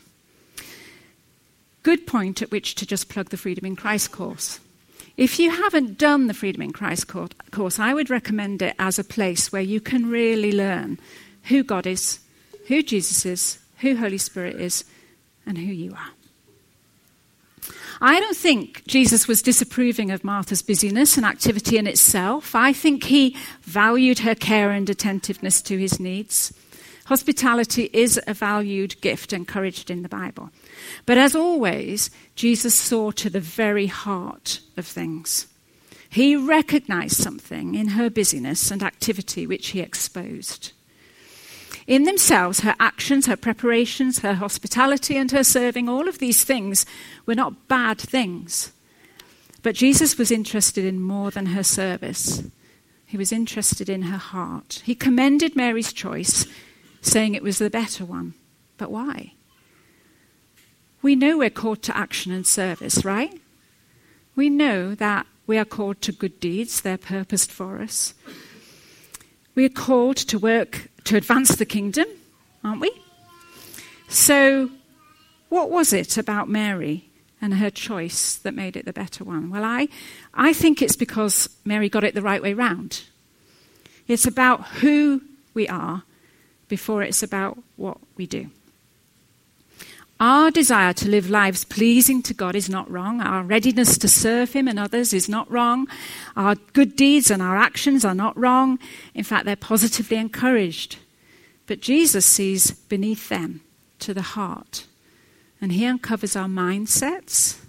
Good 1.83 2.07
point 2.07 2.41
at 2.41 2.51
which 2.51 2.75
to 2.75 2.85
just 2.85 3.09
plug 3.09 3.29
the 3.29 3.37
Freedom 3.37 3.65
in 3.65 3.75
Christ 3.75 4.11
course. 4.11 4.59
If 5.17 5.39
you 5.39 5.49
haven't 5.49 5.97
done 5.97 6.27
the 6.27 6.33
Freedom 6.33 6.61
in 6.61 6.73
Christ 6.73 7.07
course, 7.07 7.79
I 7.79 7.93
would 7.93 8.09
recommend 8.09 8.61
it 8.61 8.75
as 8.77 8.99
a 8.99 9.03
place 9.03 9.51
where 9.51 9.61
you 9.61 9.79
can 9.79 10.09
really 10.09 10.51
learn 10.51 10.99
who 11.43 11.63
God 11.63 11.87
is, 11.87 12.19
who 12.67 12.83
Jesus 12.83 13.25
is, 13.25 13.59
who 13.85 13.95
Holy 13.95 14.17
Spirit 14.17 14.55
is, 14.59 14.83
and 15.45 15.57
who 15.57 15.71
you 15.71 15.91
are. 15.91 16.11
I 18.01 18.19
don't 18.19 18.35
think 18.35 18.85
Jesus 18.87 19.27
was 19.27 19.41
disapproving 19.41 20.11
of 20.11 20.23
Martha's 20.23 20.61
busyness 20.61 21.17
and 21.17 21.25
activity 21.25 21.77
in 21.77 21.87
itself. 21.87 22.53
I 22.53 22.73
think 22.73 23.05
he 23.05 23.37
valued 23.61 24.19
her 24.19 24.35
care 24.35 24.71
and 24.71 24.89
attentiveness 24.89 25.61
to 25.63 25.77
his 25.77 25.99
needs. 25.99 26.53
Hospitality 27.05 27.89
is 27.93 28.19
a 28.25 28.33
valued 28.33 28.99
gift 29.01 29.31
encouraged 29.31 29.91
in 29.91 30.01
the 30.01 30.09
Bible. 30.09 30.49
But 31.05 31.19
as 31.19 31.35
always, 31.35 32.09
Jesus 32.35 32.73
saw 32.73 33.11
to 33.11 33.29
the 33.29 33.39
very 33.39 33.85
heart 33.85 34.59
of 34.75 34.87
things. 34.87 35.45
He 36.09 36.35
recognized 36.35 37.17
something 37.17 37.75
in 37.75 37.89
her 37.89 38.09
busyness 38.09 38.71
and 38.71 38.81
activity 38.81 39.45
which 39.45 39.67
he 39.67 39.81
exposed. 39.81 40.71
In 41.87 42.03
themselves, 42.03 42.61
her 42.61 42.75
actions, 42.79 43.27
her 43.27 43.35
preparations, 43.35 44.19
her 44.19 44.35
hospitality, 44.35 45.17
and 45.17 45.31
her 45.31 45.43
serving, 45.43 45.87
all 45.87 46.07
of 46.07 46.17
these 46.17 46.43
things 46.43 46.85
were 47.25 47.35
not 47.35 47.67
bad 47.67 47.99
things. 47.99 48.71
But 49.61 49.75
Jesus 49.75 50.17
was 50.17 50.31
interested 50.31 50.83
in 50.83 50.99
more 50.99 51.29
than 51.29 51.47
her 51.47 51.63
service. 51.63 52.43
He 53.05 53.17
was 53.17 53.31
interested 53.31 53.87
in 53.87 54.03
her 54.03 54.17
heart. 54.17 54.81
He 54.83 54.95
commended 54.95 55.55
Mary's 55.55 55.93
choice, 55.93 56.47
saying 57.01 57.35
it 57.35 57.43
was 57.43 57.59
the 57.59 57.69
better 57.69 58.03
one. 58.03 58.33
But 58.77 58.91
why? 58.91 59.33
We 61.03 61.15
know 61.15 61.37
we're 61.37 61.51
called 61.51 61.83
to 61.83 61.95
action 61.95 62.31
and 62.31 62.47
service, 62.47 63.05
right? 63.05 63.39
We 64.35 64.49
know 64.49 64.95
that 64.95 65.27
we 65.45 65.59
are 65.59 65.65
called 65.65 66.01
to 66.01 66.11
good 66.11 66.39
deeds, 66.39 66.81
they're 66.81 66.97
purposed 66.97 67.51
for 67.51 67.79
us. 67.79 68.15
We 69.53 69.65
are 69.65 69.69
called 69.69 70.17
to 70.17 70.39
work 70.39 70.89
to 71.05 71.15
advance 71.15 71.55
the 71.55 71.65
kingdom, 71.65 72.05
aren't 72.63 72.81
we? 72.81 72.91
So, 74.07 74.69
what 75.49 75.69
was 75.69 75.93
it 75.93 76.17
about 76.17 76.49
Mary 76.49 77.09
and 77.41 77.55
her 77.55 77.69
choice 77.69 78.35
that 78.37 78.53
made 78.53 78.75
it 78.75 78.85
the 78.85 78.93
better 78.93 79.23
one? 79.23 79.49
Well, 79.49 79.63
I, 79.63 79.87
I 80.33 80.53
think 80.53 80.81
it's 80.81 80.95
because 80.95 81.49
Mary 81.63 81.89
got 81.89 82.03
it 82.03 82.13
the 82.13 82.21
right 82.21 82.41
way 82.41 82.53
round. 82.53 83.03
It's 84.07 84.27
about 84.27 84.65
who 84.67 85.21
we 85.53 85.67
are 85.67 86.03
before 86.67 87.03
it's 87.03 87.23
about 87.23 87.57
what 87.75 87.97
we 88.17 88.25
do. 88.25 88.49
Our 90.19 90.49
desire 90.49 90.93
to 90.93 91.09
live 91.09 91.29
lives 91.29 91.65
pleasing 91.65 92.21
to 92.23 92.33
God 92.33 92.55
is 92.55 92.69
not 92.69 92.89
wrong. 92.89 93.19
Our 93.19 93.43
readiness 93.43 93.97
to 93.97 94.07
serve 94.07 94.53
Him 94.53 94.67
and 94.67 94.79
others 94.79 95.13
is 95.13 95.27
not 95.27 95.51
wrong. 95.51 95.87
Our 96.37 96.55
good 96.73 96.95
deeds 96.95 97.29
and 97.29 97.41
our 97.41 97.57
actions 97.57 98.05
are 98.05 98.15
not 98.15 98.37
wrong. 98.37 98.79
In 99.13 99.25
fact, 99.25 99.45
they're 99.45 99.57
positively 99.57 100.17
encouraged. 100.17 100.99
But 101.67 101.81
Jesus 101.81 102.25
sees 102.25 102.71
beneath 102.71 103.27
them 103.27 103.61
to 103.99 104.13
the 104.13 104.21
heart, 104.21 104.85
and 105.59 105.71
He 105.71 105.85
uncovers 105.85 106.35
our 106.35 106.47
mindsets. 106.47 107.59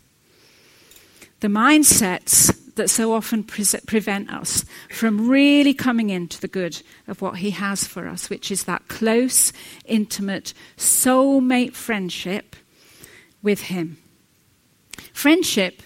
The 1.41 1.49
mindsets 1.49 2.66
that 2.77 2.89
so 2.89 3.13
often 3.13 3.43
pre- 3.43 3.65
prevent 3.87 4.33
us 4.33 4.65
from 4.89 5.29
really 5.29 5.75
coming 5.75 6.11
into 6.11 6.41
the 6.41 6.49
good 6.49 6.81
of 7.07 7.21
what 7.21 7.39
He 7.39 7.51
has 7.51 7.87
for 7.87 8.07
us, 8.07 8.31
which 8.31 8.51
is 8.51 8.65
that 8.65 8.89
close, 8.89 9.53
intimate, 9.85 10.55
soulmate 10.77 11.75
friendship 11.75 12.57
with 13.43 13.63
Him. 13.63 13.99
Friendship 15.13 15.83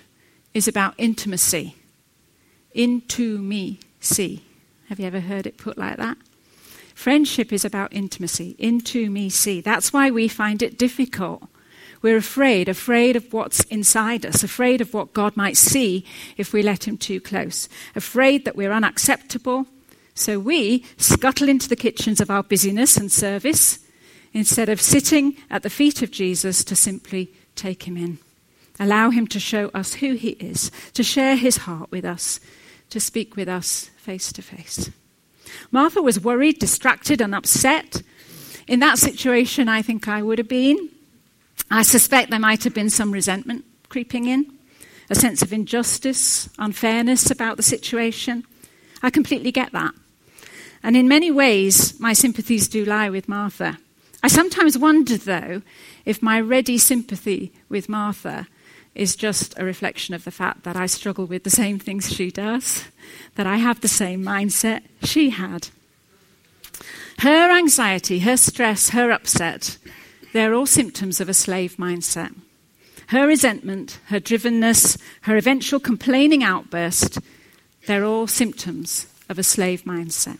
is 0.54 0.68
about 0.68 0.94
intimacy. 0.98 1.76
Into 2.72 3.38
me, 3.38 3.80
see. 4.00 4.44
Have 4.88 5.00
you 5.00 5.06
ever 5.06 5.20
heard 5.20 5.46
it 5.46 5.56
put 5.56 5.78
like 5.78 5.96
that? 5.96 6.16
Friendship 6.94 7.52
is 7.52 7.64
about 7.64 7.92
intimacy. 7.92 8.56
Into 8.58 9.10
me, 9.10 9.30
see. 9.30 9.60
That's 9.60 9.92
why 9.92 10.10
we 10.10 10.28
find 10.28 10.62
it 10.62 10.78
difficult 10.78 11.44
we're 12.02 12.16
afraid, 12.16 12.68
afraid 12.68 13.16
of 13.16 13.32
what's 13.32 13.62
inside 13.64 14.24
us, 14.24 14.42
afraid 14.42 14.80
of 14.80 14.94
what 14.94 15.12
God 15.12 15.36
might 15.36 15.56
see 15.56 16.04
if 16.36 16.52
we 16.52 16.62
let 16.62 16.88
Him 16.88 16.96
too 16.96 17.20
close, 17.20 17.68
afraid 17.94 18.44
that 18.44 18.56
we're 18.56 18.72
unacceptable. 18.72 19.66
So 20.14 20.38
we 20.38 20.84
scuttle 20.96 21.48
into 21.48 21.68
the 21.68 21.76
kitchens 21.76 22.20
of 22.20 22.30
our 22.30 22.42
busyness 22.42 22.96
and 22.96 23.12
service 23.12 23.80
instead 24.32 24.68
of 24.68 24.80
sitting 24.80 25.36
at 25.50 25.62
the 25.62 25.70
feet 25.70 26.02
of 26.02 26.10
Jesus 26.10 26.64
to 26.64 26.76
simply 26.76 27.32
take 27.54 27.82
Him 27.82 27.96
in. 27.96 28.18
Allow 28.78 29.10
Him 29.10 29.26
to 29.28 29.40
show 29.40 29.68
us 29.74 29.94
who 29.94 30.14
He 30.14 30.30
is, 30.30 30.70
to 30.94 31.02
share 31.02 31.36
His 31.36 31.58
heart 31.58 31.90
with 31.90 32.06
us, 32.06 32.40
to 32.88 32.98
speak 32.98 33.36
with 33.36 33.48
us 33.48 33.90
face 33.98 34.32
to 34.32 34.42
face. 34.42 34.90
Martha 35.70 36.00
was 36.00 36.20
worried, 36.20 36.58
distracted, 36.58 37.20
and 37.20 37.34
upset. 37.34 38.02
In 38.66 38.80
that 38.80 38.98
situation, 38.98 39.68
I 39.68 39.82
think 39.82 40.08
I 40.08 40.22
would 40.22 40.38
have 40.38 40.48
been. 40.48 40.88
I 41.70 41.82
suspect 41.82 42.30
there 42.30 42.40
might 42.40 42.64
have 42.64 42.74
been 42.74 42.90
some 42.90 43.12
resentment 43.12 43.64
creeping 43.88 44.26
in, 44.26 44.52
a 45.08 45.14
sense 45.14 45.40
of 45.42 45.52
injustice, 45.52 46.48
unfairness 46.58 47.30
about 47.30 47.56
the 47.56 47.62
situation. 47.62 48.44
I 49.02 49.10
completely 49.10 49.52
get 49.52 49.72
that. 49.72 49.94
And 50.82 50.96
in 50.96 51.06
many 51.06 51.30
ways, 51.30 51.98
my 52.00 52.12
sympathies 52.12 52.66
do 52.66 52.84
lie 52.84 53.08
with 53.08 53.28
Martha. 53.28 53.78
I 54.22 54.28
sometimes 54.28 54.76
wonder, 54.76 55.16
though, 55.16 55.62
if 56.04 56.22
my 56.22 56.40
ready 56.40 56.76
sympathy 56.76 57.52
with 57.68 57.88
Martha 57.88 58.48
is 58.94 59.14
just 59.14 59.58
a 59.58 59.64
reflection 59.64 60.14
of 60.14 60.24
the 60.24 60.30
fact 60.30 60.64
that 60.64 60.76
I 60.76 60.86
struggle 60.86 61.26
with 61.26 61.44
the 61.44 61.50
same 61.50 61.78
things 61.78 62.12
she 62.12 62.30
does, 62.30 62.88
that 63.36 63.46
I 63.46 63.56
have 63.56 63.80
the 63.80 63.88
same 63.88 64.22
mindset 64.22 64.82
she 65.04 65.30
had. 65.30 65.68
Her 67.18 67.50
anxiety, 67.50 68.20
her 68.20 68.36
stress, 68.36 68.90
her 68.90 69.10
upset 69.10 69.78
they're 70.32 70.54
all 70.54 70.66
symptoms 70.66 71.20
of 71.20 71.28
a 71.28 71.34
slave 71.34 71.76
mindset. 71.76 72.34
Her 73.08 73.26
resentment, 73.26 73.98
her 74.06 74.20
drivenness, 74.20 74.96
her 75.22 75.36
eventual 75.36 75.80
complaining 75.80 76.44
outburst, 76.44 77.18
they're 77.86 78.04
all 78.04 78.26
symptoms 78.26 79.06
of 79.28 79.38
a 79.38 79.42
slave 79.42 79.84
mindset. 79.84 80.38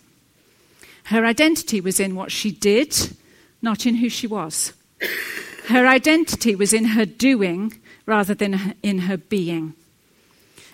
Her 1.05 1.25
identity 1.25 1.81
was 1.81 1.99
in 1.99 2.15
what 2.15 2.31
she 2.31 2.53
did, 2.53 3.17
not 3.61 3.87
in 3.87 3.97
who 3.97 4.09
she 4.09 4.27
was. 4.27 4.73
Her 5.67 5.87
identity 5.87 6.55
was 6.55 6.73
in 6.73 6.85
her 6.85 7.05
doing 7.05 7.81
rather 8.07 8.35
than 8.35 8.75
in 8.83 9.01
her 9.01 9.17
being. 9.17 9.75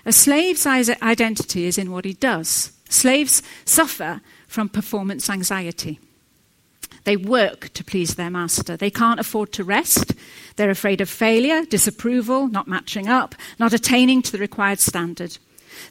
A 0.04 0.12
slave's 0.12 0.66
identity 0.66 1.64
is 1.64 1.78
in 1.78 1.90
what 1.90 2.04
he 2.04 2.12
does. 2.12 2.72
Slaves 2.88 3.42
suffer 3.64 4.20
from 4.46 4.68
performance 4.68 5.28
anxiety. 5.28 5.98
They 7.06 7.16
work 7.16 7.72
to 7.74 7.84
please 7.84 8.16
their 8.16 8.30
master. 8.30 8.76
They 8.76 8.90
can't 8.90 9.20
afford 9.20 9.52
to 9.52 9.62
rest. 9.62 10.12
They're 10.56 10.70
afraid 10.70 11.00
of 11.00 11.08
failure, 11.08 11.64
disapproval, 11.64 12.48
not 12.48 12.66
matching 12.66 13.06
up, 13.06 13.36
not 13.60 13.72
attaining 13.72 14.22
to 14.22 14.32
the 14.32 14.38
required 14.38 14.80
standard. 14.80 15.38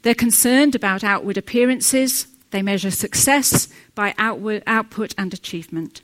They're 0.02 0.14
concerned 0.14 0.76
about 0.76 1.06
outward 1.06 1.38
appearances. 1.38 2.28
They 2.52 2.62
measure 2.62 2.92
success 2.92 3.70
by 3.96 4.14
outward, 4.18 4.64
output 4.68 5.16
and 5.18 5.34
achievement. 5.34 6.02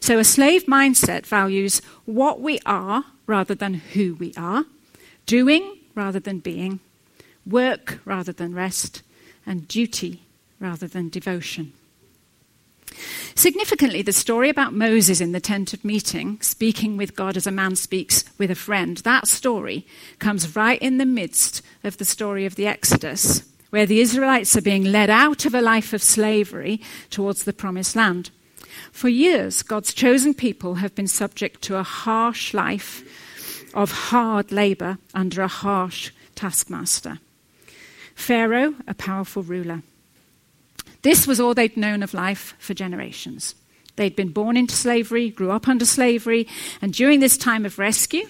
So 0.00 0.18
a 0.18 0.24
slave 0.24 0.66
mindset 0.66 1.24
values 1.24 1.80
what 2.04 2.42
we 2.42 2.60
are 2.66 3.04
rather 3.26 3.54
than 3.54 3.72
who 3.72 4.16
we 4.16 4.34
are, 4.36 4.66
doing 5.24 5.78
rather 5.94 6.20
than 6.20 6.40
being, 6.40 6.80
work 7.46 8.00
rather 8.04 8.32
than 8.32 8.54
rest, 8.54 9.02
and 9.46 9.66
duty 9.66 10.24
rather 10.60 10.86
than 10.86 11.08
devotion. 11.08 11.72
Significantly, 13.34 14.02
the 14.02 14.12
story 14.12 14.48
about 14.48 14.72
Moses 14.72 15.20
in 15.20 15.32
the 15.32 15.40
tent 15.40 15.72
of 15.72 15.84
meeting, 15.84 16.40
speaking 16.40 16.96
with 16.96 17.16
God 17.16 17.36
as 17.36 17.46
a 17.46 17.50
man 17.50 17.76
speaks 17.76 18.24
with 18.38 18.50
a 18.50 18.54
friend, 18.54 18.98
that 18.98 19.28
story 19.28 19.86
comes 20.18 20.54
right 20.54 20.80
in 20.80 20.98
the 20.98 21.06
midst 21.06 21.62
of 21.84 21.98
the 21.98 22.04
story 22.04 22.46
of 22.46 22.56
the 22.56 22.66
Exodus, 22.66 23.42
where 23.70 23.86
the 23.86 24.00
Israelites 24.00 24.56
are 24.56 24.62
being 24.62 24.84
led 24.84 25.10
out 25.10 25.44
of 25.44 25.54
a 25.54 25.62
life 25.62 25.92
of 25.92 26.02
slavery 26.02 26.80
towards 27.10 27.44
the 27.44 27.52
promised 27.52 27.96
land. 27.96 28.30
For 28.90 29.08
years, 29.08 29.62
God's 29.62 29.94
chosen 29.94 30.34
people 30.34 30.76
have 30.76 30.94
been 30.94 31.08
subject 31.08 31.62
to 31.62 31.76
a 31.76 31.82
harsh 31.82 32.54
life 32.54 33.02
of 33.74 33.90
hard 33.90 34.52
labor 34.52 34.98
under 35.14 35.42
a 35.42 35.48
harsh 35.48 36.12
taskmaster. 36.34 37.18
Pharaoh, 38.14 38.74
a 38.86 38.94
powerful 38.94 39.42
ruler. 39.42 39.82
This 41.02 41.26
was 41.26 41.40
all 41.40 41.54
they'd 41.54 41.76
known 41.76 42.02
of 42.02 42.14
life 42.14 42.54
for 42.58 42.74
generations. 42.74 43.54
They'd 43.96 44.16
been 44.16 44.30
born 44.30 44.56
into 44.56 44.74
slavery, 44.74 45.30
grew 45.30 45.50
up 45.50 45.68
under 45.68 45.84
slavery, 45.84 46.48
and 46.80 46.94
during 46.94 47.20
this 47.20 47.36
time 47.36 47.66
of 47.66 47.78
rescue, 47.78 48.26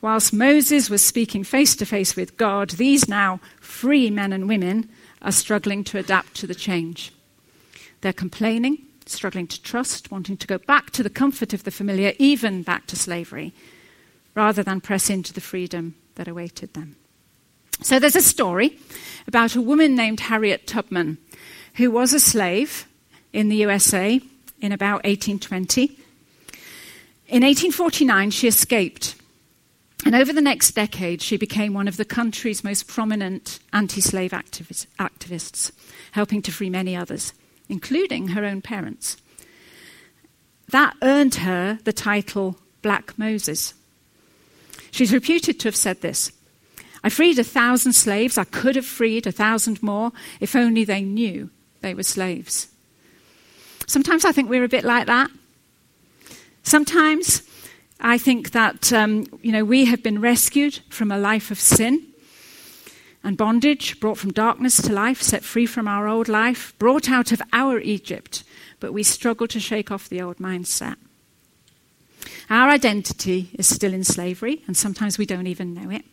whilst 0.00 0.32
Moses 0.32 0.88
was 0.88 1.04
speaking 1.04 1.42
face 1.42 1.74
to 1.76 1.86
face 1.86 2.14
with 2.14 2.36
God, 2.36 2.70
these 2.70 3.08
now 3.08 3.40
free 3.60 4.10
men 4.10 4.32
and 4.32 4.48
women 4.48 4.88
are 5.22 5.32
struggling 5.32 5.84
to 5.84 5.98
adapt 5.98 6.34
to 6.34 6.46
the 6.46 6.54
change. 6.54 7.12
They're 8.00 8.12
complaining, 8.12 8.78
struggling 9.06 9.46
to 9.48 9.62
trust, 9.62 10.10
wanting 10.10 10.36
to 10.36 10.46
go 10.46 10.58
back 10.58 10.90
to 10.90 11.02
the 11.02 11.10
comfort 11.10 11.52
of 11.52 11.64
the 11.64 11.70
familiar, 11.70 12.12
even 12.18 12.62
back 12.62 12.86
to 12.88 12.96
slavery, 12.96 13.54
rather 14.34 14.62
than 14.62 14.80
press 14.80 15.08
into 15.10 15.32
the 15.32 15.40
freedom 15.40 15.94
that 16.16 16.28
awaited 16.28 16.74
them. 16.74 16.96
So 17.80 17.98
there's 17.98 18.16
a 18.16 18.22
story 18.22 18.78
about 19.26 19.56
a 19.56 19.60
woman 19.60 19.94
named 19.94 20.20
Harriet 20.20 20.66
Tubman 20.66 21.18
who 21.76 21.90
was 21.90 22.12
a 22.12 22.20
slave 22.20 22.86
in 23.32 23.48
the 23.48 23.56
USA 23.56 24.20
in 24.60 24.72
about 24.72 25.04
1820. 25.04 25.98
In 27.28 27.42
1849, 27.42 28.30
she 28.30 28.48
escaped. 28.48 29.16
And 30.04 30.14
over 30.14 30.32
the 30.32 30.40
next 30.40 30.72
decade, 30.72 31.22
she 31.22 31.36
became 31.36 31.74
one 31.74 31.88
of 31.88 31.96
the 31.96 32.04
country's 32.04 32.64
most 32.64 32.88
prominent 32.88 33.60
anti 33.72 34.00
slave 34.00 34.32
activists, 34.32 35.72
helping 36.12 36.42
to 36.42 36.52
free 36.52 36.70
many 36.70 36.96
others, 36.96 37.32
including 37.68 38.28
her 38.28 38.44
own 38.44 38.62
parents. 38.62 39.16
That 40.70 40.96
earned 41.02 41.36
her 41.36 41.78
the 41.84 41.92
title 41.92 42.56
Black 42.82 43.16
Moses. 43.16 43.74
She's 44.90 45.12
reputed 45.12 45.60
to 45.60 45.68
have 45.68 45.76
said 45.76 46.00
this 46.00 46.32
I 47.04 47.08
freed 47.08 47.38
a 47.38 47.44
thousand 47.44 47.94
slaves. 47.94 48.36
I 48.36 48.44
could 48.44 48.76
have 48.76 48.86
freed 48.86 49.26
a 49.26 49.32
thousand 49.32 49.82
more 49.82 50.12
if 50.40 50.56
only 50.56 50.84
they 50.84 51.02
knew 51.02 51.50
they 51.82 51.94
were 51.94 52.02
slaves. 52.02 52.68
Sometimes 53.86 54.24
I 54.24 54.32
think 54.32 54.48
we're 54.48 54.64
a 54.64 54.68
bit 54.68 54.84
like 54.84 55.06
that. 55.06 55.30
Sometimes 56.62 57.42
I 58.00 58.18
think 58.18 58.52
that 58.52 58.92
um, 58.92 59.26
you 59.42 59.52
know 59.52 59.64
we 59.64 59.84
have 59.86 60.02
been 60.02 60.20
rescued 60.20 60.80
from 60.88 61.10
a 61.10 61.18
life 61.18 61.50
of 61.50 61.60
sin 61.60 62.06
and 63.24 63.36
bondage, 63.36 64.00
brought 64.00 64.18
from 64.18 64.32
darkness 64.32 64.80
to 64.82 64.92
life, 64.92 65.22
set 65.22 65.44
free 65.44 65.66
from 65.66 65.86
our 65.86 66.08
old 66.08 66.28
life, 66.28 66.76
brought 66.78 67.08
out 67.08 67.30
of 67.30 67.40
our 67.52 67.78
Egypt, 67.78 68.42
but 68.80 68.92
we 68.92 69.02
struggle 69.02 69.46
to 69.46 69.60
shake 69.60 69.90
off 69.90 70.08
the 70.08 70.20
old 70.20 70.38
mindset. 70.38 70.96
Our 72.50 72.68
identity 72.68 73.50
is 73.54 73.68
still 73.68 73.94
in 73.94 74.04
slavery, 74.04 74.62
and 74.66 74.76
sometimes 74.76 75.18
we 75.18 75.26
don't 75.26 75.46
even 75.46 75.74
know 75.74 75.90
it. 75.90 76.04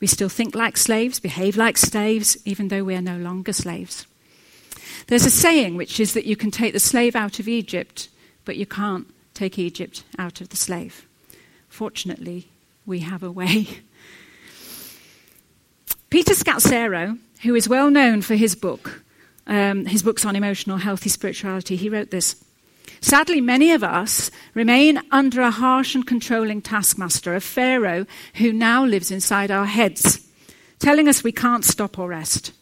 We 0.00 0.06
still 0.06 0.28
think 0.28 0.54
like 0.54 0.76
slaves, 0.76 1.18
behave 1.18 1.56
like 1.56 1.78
slaves, 1.78 2.36
even 2.44 2.68
though 2.68 2.84
we 2.84 2.94
are 2.94 3.02
no 3.02 3.16
longer 3.16 3.52
slaves. 3.52 4.06
There's 5.06 5.26
a 5.26 5.30
saying 5.30 5.76
which 5.76 6.00
is 6.00 6.14
that 6.14 6.26
you 6.26 6.36
can 6.36 6.50
take 6.50 6.72
the 6.72 6.80
slave 6.80 7.14
out 7.16 7.38
of 7.38 7.48
Egypt, 7.48 8.08
but 8.44 8.56
you 8.56 8.66
can't 8.66 9.06
take 9.34 9.58
Egypt 9.58 10.04
out 10.18 10.40
of 10.40 10.48
the 10.48 10.56
slave. 10.56 11.06
Fortunately, 11.68 12.48
we 12.86 13.00
have 13.00 13.22
a 13.22 13.30
way. 13.30 13.68
Peter 16.10 16.34
Scazzero, 16.34 17.18
who 17.42 17.54
is 17.54 17.68
well 17.68 17.90
known 17.90 18.22
for 18.22 18.34
his 18.34 18.54
book, 18.54 19.02
um, 19.46 19.84
his 19.84 20.02
books 20.02 20.24
on 20.24 20.36
emotional 20.36 20.78
healthy 20.78 21.08
spirituality, 21.08 21.76
he 21.76 21.88
wrote 21.88 22.10
this. 22.10 22.42
Sadly, 23.00 23.40
many 23.40 23.72
of 23.72 23.84
us 23.84 24.30
remain 24.54 25.00
under 25.10 25.42
a 25.42 25.50
harsh 25.50 25.94
and 25.94 26.06
controlling 26.06 26.62
taskmaster, 26.62 27.34
a 27.34 27.40
Pharaoh 27.40 28.06
who 28.36 28.52
now 28.52 28.84
lives 28.84 29.10
inside 29.10 29.50
our 29.50 29.66
heads, 29.66 30.26
telling 30.78 31.08
us 31.08 31.22
we 31.22 31.32
can't 31.32 31.64
stop 31.64 31.98
or 31.98 32.08
rest. 32.08 32.52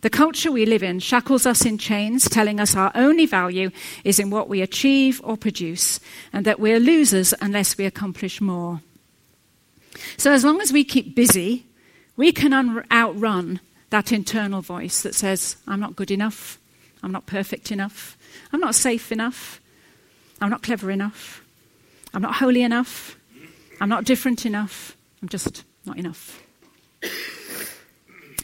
The 0.00 0.10
culture 0.10 0.50
we 0.50 0.64
live 0.64 0.82
in 0.82 0.98
shackles 0.98 1.44
us 1.44 1.66
in 1.66 1.76
chains, 1.76 2.28
telling 2.28 2.58
us 2.58 2.74
our 2.74 2.90
only 2.94 3.26
value 3.26 3.70
is 4.02 4.18
in 4.18 4.30
what 4.30 4.48
we 4.48 4.62
achieve 4.62 5.20
or 5.22 5.36
produce, 5.36 6.00
and 6.32 6.46
that 6.46 6.58
we're 6.58 6.80
losers 6.80 7.34
unless 7.40 7.76
we 7.76 7.84
accomplish 7.84 8.40
more. 8.40 8.80
So, 10.16 10.32
as 10.32 10.44
long 10.44 10.60
as 10.60 10.72
we 10.72 10.84
keep 10.84 11.14
busy, 11.14 11.66
we 12.16 12.32
can 12.32 12.52
un- 12.52 12.84
outrun 12.90 13.60
that 13.90 14.12
internal 14.12 14.62
voice 14.62 15.02
that 15.02 15.14
says, 15.14 15.56
I'm 15.66 15.80
not 15.80 15.96
good 15.96 16.10
enough, 16.10 16.58
I'm 17.02 17.12
not 17.12 17.26
perfect 17.26 17.70
enough, 17.70 18.16
I'm 18.52 18.60
not 18.60 18.74
safe 18.74 19.12
enough, 19.12 19.60
I'm 20.40 20.48
not 20.48 20.62
clever 20.62 20.90
enough, 20.90 21.44
I'm 22.14 22.22
not 22.22 22.36
holy 22.36 22.62
enough, 22.62 23.16
I'm 23.80 23.88
not 23.88 24.04
different 24.04 24.46
enough, 24.46 24.96
I'm 25.20 25.28
just 25.28 25.64
not 25.84 25.98
enough. 25.98 26.42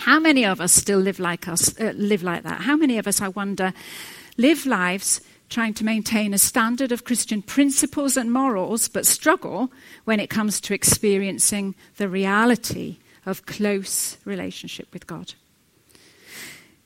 How 0.06 0.20
many 0.20 0.46
of 0.46 0.60
us 0.60 0.70
still 0.70 1.00
live 1.00 1.18
like 1.18 1.48
us, 1.48 1.76
uh, 1.80 1.92
live 1.96 2.22
like 2.22 2.44
that? 2.44 2.60
How 2.60 2.76
many 2.76 2.96
of 2.96 3.08
us, 3.08 3.20
I 3.20 3.26
wonder, 3.26 3.72
live 4.36 4.64
lives 4.64 5.20
trying 5.48 5.74
to 5.74 5.84
maintain 5.84 6.32
a 6.32 6.38
standard 6.38 6.92
of 6.92 7.02
Christian 7.02 7.42
principles 7.42 8.16
and 8.16 8.32
morals, 8.32 8.86
but 8.86 9.04
struggle 9.04 9.72
when 10.04 10.20
it 10.20 10.30
comes 10.30 10.60
to 10.60 10.74
experiencing 10.74 11.74
the 11.96 12.08
reality 12.08 12.98
of 13.26 13.46
close 13.46 14.16
relationship 14.24 14.86
with 14.92 15.08
God? 15.08 15.34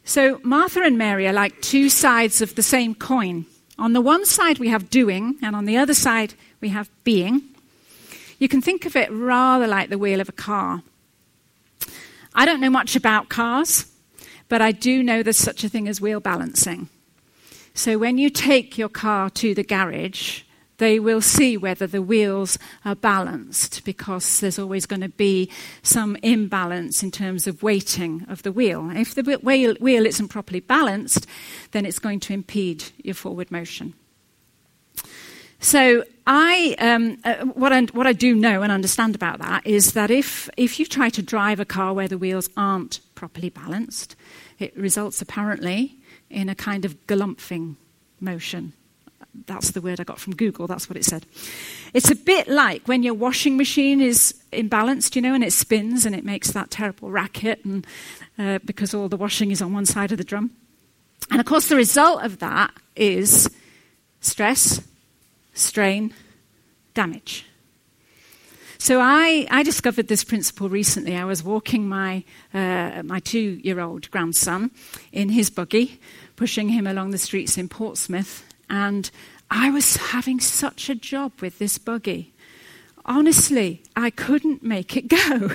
So, 0.02 0.40
Martha 0.42 0.80
and 0.80 0.96
Mary 0.96 1.28
are 1.28 1.34
like 1.34 1.60
two 1.60 1.90
sides 1.90 2.40
of 2.40 2.54
the 2.54 2.62
same 2.62 2.94
coin. 2.94 3.44
On 3.78 3.92
the 3.92 4.00
one 4.00 4.24
side, 4.24 4.58
we 4.58 4.68
have 4.68 4.88
doing, 4.88 5.36
and 5.42 5.54
on 5.54 5.66
the 5.66 5.76
other 5.76 5.92
side, 5.92 6.32
we 6.62 6.70
have 6.70 6.88
being. 7.04 7.42
You 8.38 8.48
can 8.48 8.62
think 8.62 8.86
of 8.86 8.96
it 8.96 9.12
rather 9.12 9.66
like 9.66 9.90
the 9.90 9.98
wheel 9.98 10.22
of 10.22 10.30
a 10.30 10.32
car. 10.32 10.82
I 12.34 12.44
don't 12.44 12.60
know 12.60 12.70
much 12.70 12.96
about 12.96 13.28
cars, 13.28 13.86
but 14.48 14.62
I 14.62 14.72
do 14.72 15.02
know 15.02 15.22
there's 15.22 15.36
such 15.36 15.64
a 15.64 15.68
thing 15.68 15.88
as 15.88 16.00
wheel 16.00 16.20
balancing. 16.20 16.88
So 17.74 17.98
when 17.98 18.18
you 18.18 18.30
take 18.30 18.78
your 18.78 18.88
car 18.88 19.30
to 19.30 19.54
the 19.54 19.62
garage, 19.62 20.42
they 20.78 20.98
will 20.98 21.20
see 21.20 21.56
whether 21.56 21.86
the 21.86 22.00
wheels 22.00 22.58
are 22.84 22.94
balanced 22.94 23.84
because 23.84 24.40
there's 24.40 24.58
always 24.58 24.86
going 24.86 25.02
to 25.02 25.10
be 25.10 25.50
some 25.82 26.16
imbalance 26.22 27.02
in 27.02 27.10
terms 27.10 27.46
of 27.46 27.62
weighting 27.62 28.24
of 28.28 28.42
the 28.42 28.50
wheel. 28.50 28.90
If 28.90 29.14
the 29.14 29.22
wheel, 29.22 30.06
isn't 30.06 30.28
properly 30.28 30.60
balanced, 30.60 31.26
then 31.72 31.84
it's 31.84 31.98
going 31.98 32.20
to 32.20 32.32
impede 32.32 32.84
your 33.04 33.14
forward 33.14 33.50
motion. 33.50 33.94
So 35.60 36.04
I, 36.26 36.74
um, 36.78 37.18
uh, 37.22 37.44
what, 37.44 37.72
I, 37.72 37.82
what 37.82 38.06
I 38.06 38.14
do 38.14 38.34
know 38.34 38.62
and 38.62 38.72
understand 38.72 39.14
about 39.14 39.40
that 39.40 39.66
is 39.66 39.92
that 39.92 40.10
if, 40.10 40.48
if 40.56 40.80
you 40.80 40.86
try 40.86 41.10
to 41.10 41.22
drive 41.22 41.60
a 41.60 41.66
car 41.66 41.92
where 41.92 42.08
the 42.08 42.18
wheels 42.18 42.48
aren't 42.56 43.00
properly 43.14 43.50
balanced, 43.50 44.16
it 44.58 44.74
results 44.76 45.20
apparently 45.20 45.96
in 46.30 46.48
a 46.48 46.54
kind 46.54 46.84
of 46.84 47.06
galumphing 47.06 47.76
motion. 48.20 48.72
That's 49.46 49.72
the 49.72 49.80
word 49.80 50.00
I 50.00 50.04
got 50.04 50.18
from 50.18 50.34
Google, 50.34 50.66
that's 50.66 50.88
what 50.88 50.96
it 50.96 51.04
said. 51.04 51.26
It's 51.92 52.10
a 52.10 52.16
bit 52.16 52.48
like 52.48 52.88
when 52.88 53.02
your 53.02 53.14
washing 53.14 53.56
machine 53.56 54.00
is 54.00 54.34
imbalanced, 54.52 55.14
you 55.14 55.22
know, 55.22 55.34
and 55.34 55.44
it 55.44 55.52
spins 55.52 56.06
and 56.06 56.14
it 56.14 56.24
makes 56.24 56.52
that 56.52 56.70
terrible 56.70 57.10
racket 57.10 57.64
and, 57.64 57.86
uh, 58.38 58.58
because 58.64 58.94
all 58.94 59.08
the 59.08 59.16
washing 59.16 59.50
is 59.50 59.60
on 59.60 59.72
one 59.72 59.86
side 59.86 60.10
of 60.10 60.18
the 60.18 60.24
drum. 60.24 60.50
And 61.30 61.38
of 61.38 61.46
course, 61.46 61.68
the 61.68 61.76
result 61.76 62.24
of 62.24 62.38
that 62.38 62.72
is 62.96 63.48
stress, 64.20 64.80
strain, 65.60 66.14
damage. 66.94 67.46
So 68.78 68.98
I, 68.98 69.46
I 69.50 69.62
discovered 69.62 70.08
this 70.08 70.24
principle 70.24 70.70
recently. 70.70 71.14
I 71.14 71.24
was 71.24 71.44
walking 71.44 71.86
my, 71.86 72.24
uh, 72.54 73.02
my 73.04 73.20
two 73.20 73.60
year 73.62 73.78
old 73.78 74.10
grandson 74.10 74.70
in 75.12 75.28
his 75.28 75.50
buggy, 75.50 76.00
pushing 76.36 76.70
him 76.70 76.86
along 76.86 77.10
the 77.10 77.18
streets 77.18 77.58
in 77.58 77.68
Portsmouth, 77.68 78.42
and 78.70 79.10
I 79.50 79.70
was 79.70 79.96
having 79.96 80.40
such 80.40 80.88
a 80.88 80.94
job 80.94 81.32
with 81.42 81.58
this 81.58 81.76
buggy. 81.76 82.32
Honestly, 83.04 83.82
I 83.96 84.08
couldn't 84.08 84.62
make 84.62 84.96
it 84.96 85.08
go. 85.08 85.50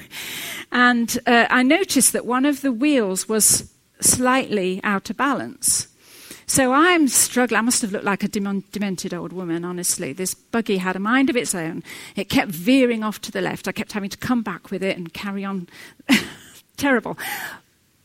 And 0.72 1.18
uh, 1.26 1.48
I 1.50 1.64
noticed 1.64 2.14
that 2.14 2.26
one 2.28 2.46
of 2.46 2.62
the 2.62 2.72
wheels 2.72 3.28
was 3.28 3.74
slightly 4.02 4.82
out 4.84 5.10
of 5.10 5.18
balance. 5.18 5.88
So 6.48 6.74
I'm 6.74 7.08
struggling. 7.08 7.58
I 7.60 7.62
must 7.62 7.82
have 7.82 7.92
looked 7.92 8.06
like 8.06 8.24
a 8.24 8.28
demented 8.28 9.14
old 9.14 9.34
woman, 9.34 9.66
honestly. 9.66 10.14
This 10.14 10.34
buggy 10.34 10.78
had 10.78 10.96
a 10.96 11.00
mind 11.00 11.30
of 11.30 11.36
its 11.36 11.56
own. 11.56 11.84
It 12.16 12.30
kept 12.30 12.52
veering 12.52 13.04
off 13.04 13.20
to 13.22 13.32
the 13.32 13.42
left. 13.42 13.68
I 13.68 13.72
kept 13.72 13.94
having 13.94 14.12
to 14.12 14.18
come 14.18 14.44
back 14.44 14.70
with 14.70 14.84
it 14.84 14.98
and 14.98 15.12
carry 15.14 15.44
on. 15.44 15.68
Terrible. 16.78 17.18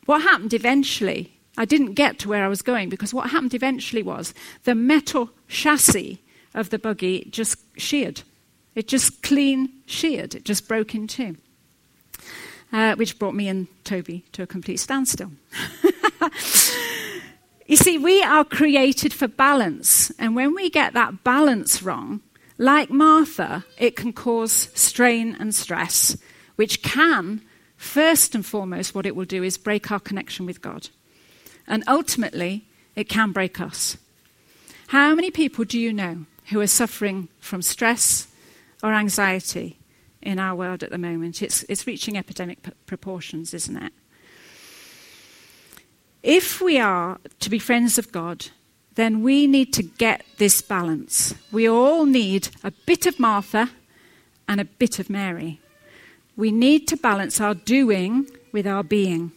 What 0.07 0.23
happened 0.23 0.55
eventually, 0.55 1.33
I 1.59 1.65
didn't 1.67 1.95
get 1.95 2.19
to 2.21 2.29
where 2.29 2.45
I 2.45 2.49
was 2.49 2.63
going 2.63 2.89
because 2.89 3.13
what 3.13 3.31
happened 3.31 3.55
eventually 3.55 4.03
was 4.03 4.33
the 4.65 4.75
metal 4.75 5.31
chassis 5.49 6.21
of 6.55 6.71
the 6.71 6.79
buggy 6.79 7.29
just 7.31 7.59
sheared. 7.77 8.23
It 8.75 8.89
just 8.89 9.23
clean 9.23 9.71
sheared. 9.87 10.35
It 10.35 10.45
just 10.45 10.67
broke 10.67 10.95
in 10.95 11.07
two. 11.07 11.37
Uh, 12.73 12.95
which 12.95 13.19
brought 13.19 13.35
me 13.35 13.49
and 13.49 13.67
Toby 13.83 14.25
to 14.33 14.45
a 14.45 14.47
complete 14.47 14.79
standstill. 14.79 15.33
You 17.71 17.77
see, 17.77 17.99
we 17.99 18.21
are 18.21 18.45
created 18.45 19.13
for 19.13 19.29
balance. 19.29 20.11
And 20.19 20.35
when 20.35 20.57
we 20.57 20.71
get 20.71 20.93
that 20.95 21.23
balance 21.23 21.85
wrong, 21.85 22.21
like 22.59 22.91
Martha, 22.91 23.65
it 23.79 23.95
can 23.95 24.13
cause 24.13 24.71
strain 24.75 25.37
and 25.39 25.55
stress, 25.55 26.17
which 26.57 26.83
can, 26.83 27.43
first 27.77 28.35
and 28.35 28.45
foremost, 28.45 28.93
what 28.93 29.07
it 29.07 29.15
will 29.15 29.25
do 29.25 29.45
is 29.45 29.57
break 29.57 29.93
our 29.93 30.01
connection 30.01 30.47
with 30.47 30.61
God. 30.61 30.89
And 31.69 31.85
ultimately, 31.87 32.67
it 32.97 33.09
can 33.09 33.31
break 33.31 33.61
us. 33.61 33.97
How 34.89 35.15
many 35.15 35.31
people 35.31 35.65
do 35.65 35.79
you 35.79 35.93
know 35.93 36.27
who 36.47 36.61
are 36.61 36.67
suffering 36.67 37.29
from 37.39 37.63
stress 37.63 38.27
or 38.83 38.93
anxiety 38.93 39.79
in 40.21 40.41
our 40.41 40.57
world 40.57 40.83
at 40.83 40.91
the 40.91 40.99
moment? 40.99 41.41
It's, 41.41 41.65
it's 41.69 41.87
reaching 41.87 42.19
epidemic 42.19 42.65
p- 42.65 42.73
proportions, 42.87 43.55
isn't 43.55 43.77
it? 43.77 43.93
If 46.23 46.61
we 46.61 46.79
are 46.79 47.19
to 47.41 47.51
be 47.51 47.59
friends 47.59 47.99
of 47.99 48.13
God, 48.13 48.47
then 48.95 49.23
we 49.23 49.47
need 49.47 49.73
to 49.75 49.83
get 49.83 50.25
this 50.37 50.61
balance. 50.61 51.35
We 51.51 51.69
all 51.69 52.05
need 52.05 52.49
a 52.63 52.73
bit 52.85 53.07
of 53.07 53.19
Martha 53.19 53.71
and 54.47 54.61
a 54.61 54.67
bit 54.67 54.99
of 54.99 55.09
Mary. 55.09 55.61
We 56.37 56.53
need 56.53 56.87
to 56.89 56.97
balance 56.97 57.41
our 57.41 57.55
doing 57.55 58.29
with 58.53 58.67
our 58.67 58.83
being. 58.83 59.33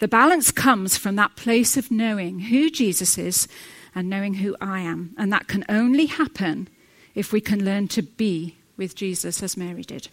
The 0.00 0.08
balance 0.08 0.50
comes 0.50 0.96
from 0.96 1.16
that 1.16 1.36
place 1.36 1.76
of 1.76 1.90
knowing 1.90 2.40
who 2.40 2.70
Jesus 2.70 3.16
is 3.16 3.48
and 3.94 4.10
knowing 4.10 4.34
who 4.34 4.54
I 4.60 4.80
am. 4.80 5.14
And 5.16 5.32
that 5.32 5.48
can 5.48 5.64
only 5.68 6.06
happen 6.06 6.68
if 7.14 7.32
we 7.32 7.40
can 7.40 7.64
learn 7.64 7.88
to 7.88 8.02
be 8.02 8.56
with 8.76 8.94
Jesus 8.94 9.42
as 9.42 9.56
Mary 9.56 9.82
did. 9.82 10.08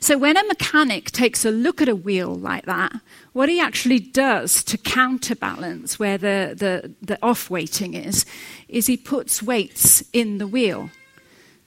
So, 0.00 0.16
when 0.18 0.36
a 0.36 0.44
mechanic 0.44 1.10
takes 1.10 1.44
a 1.44 1.50
look 1.50 1.82
at 1.82 1.88
a 1.88 1.96
wheel 1.96 2.34
like 2.34 2.66
that, 2.66 2.92
what 3.32 3.48
he 3.48 3.60
actually 3.60 3.98
does 3.98 4.62
to 4.64 4.78
counterbalance 4.78 5.98
where 5.98 6.18
the, 6.18 6.54
the, 6.56 6.94
the 7.02 7.18
off 7.22 7.50
weighting 7.50 7.94
is, 7.94 8.24
is 8.68 8.86
he 8.86 8.96
puts 8.96 9.42
weights 9.42 10.04
in 10.12 10.38
the 10.38 10.46
wheel 10.46 10.90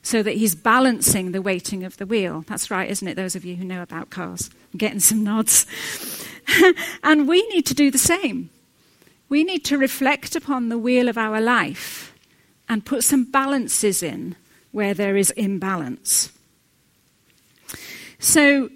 so 0.02 0.24
that 0.24 0.38
he's 0.38 0.56
balancing 0.56 1.32
the 1.32 1.42
weighting 1.42 1.84
of 1.84 1.98
the 1.98 2.06
wheel. 2.06 2.44
That's 2.48 2.72
right, 2.72 2.90
isn't 2.90 3.08
it, 3.08 3.16
those 3.16 3.36
of 3.36 3.46
you 3.46 3.56
who 3.56 3.66
know 3.66 3.82
about 3.82 4.10
cars? 4.10 4.50
I'm 4.74 4.78
getting 4.78 5.00
some 5.00 5.24
nods. 5.24 5.66
and 7.04 7.28
we 7.28 7.46
need 7.50 7.66
to 7.68 7.74
do 7.74 7.92
the 7.92 7.98
same. 7.98 8.50
We 9.28 9.44
need 9.44 9.64
to 9.66 9.78
reflect 9.78 10.36
upon 10.36 10.70
the 10.70 10.78
wheel 10.78 11.10
of 11.10 11.18
our 11.18 11.40
life 11.40 12.16
and 12.68 12.86
put 12.86 13.04
some 13.04 13.26
balances 13.26 14.02
in 14.02 14.36
where 14.72 14.94
there 14.94 15.18
is 15.18 15.32
imbalance. 15.32 16.32
So 18.20 18.70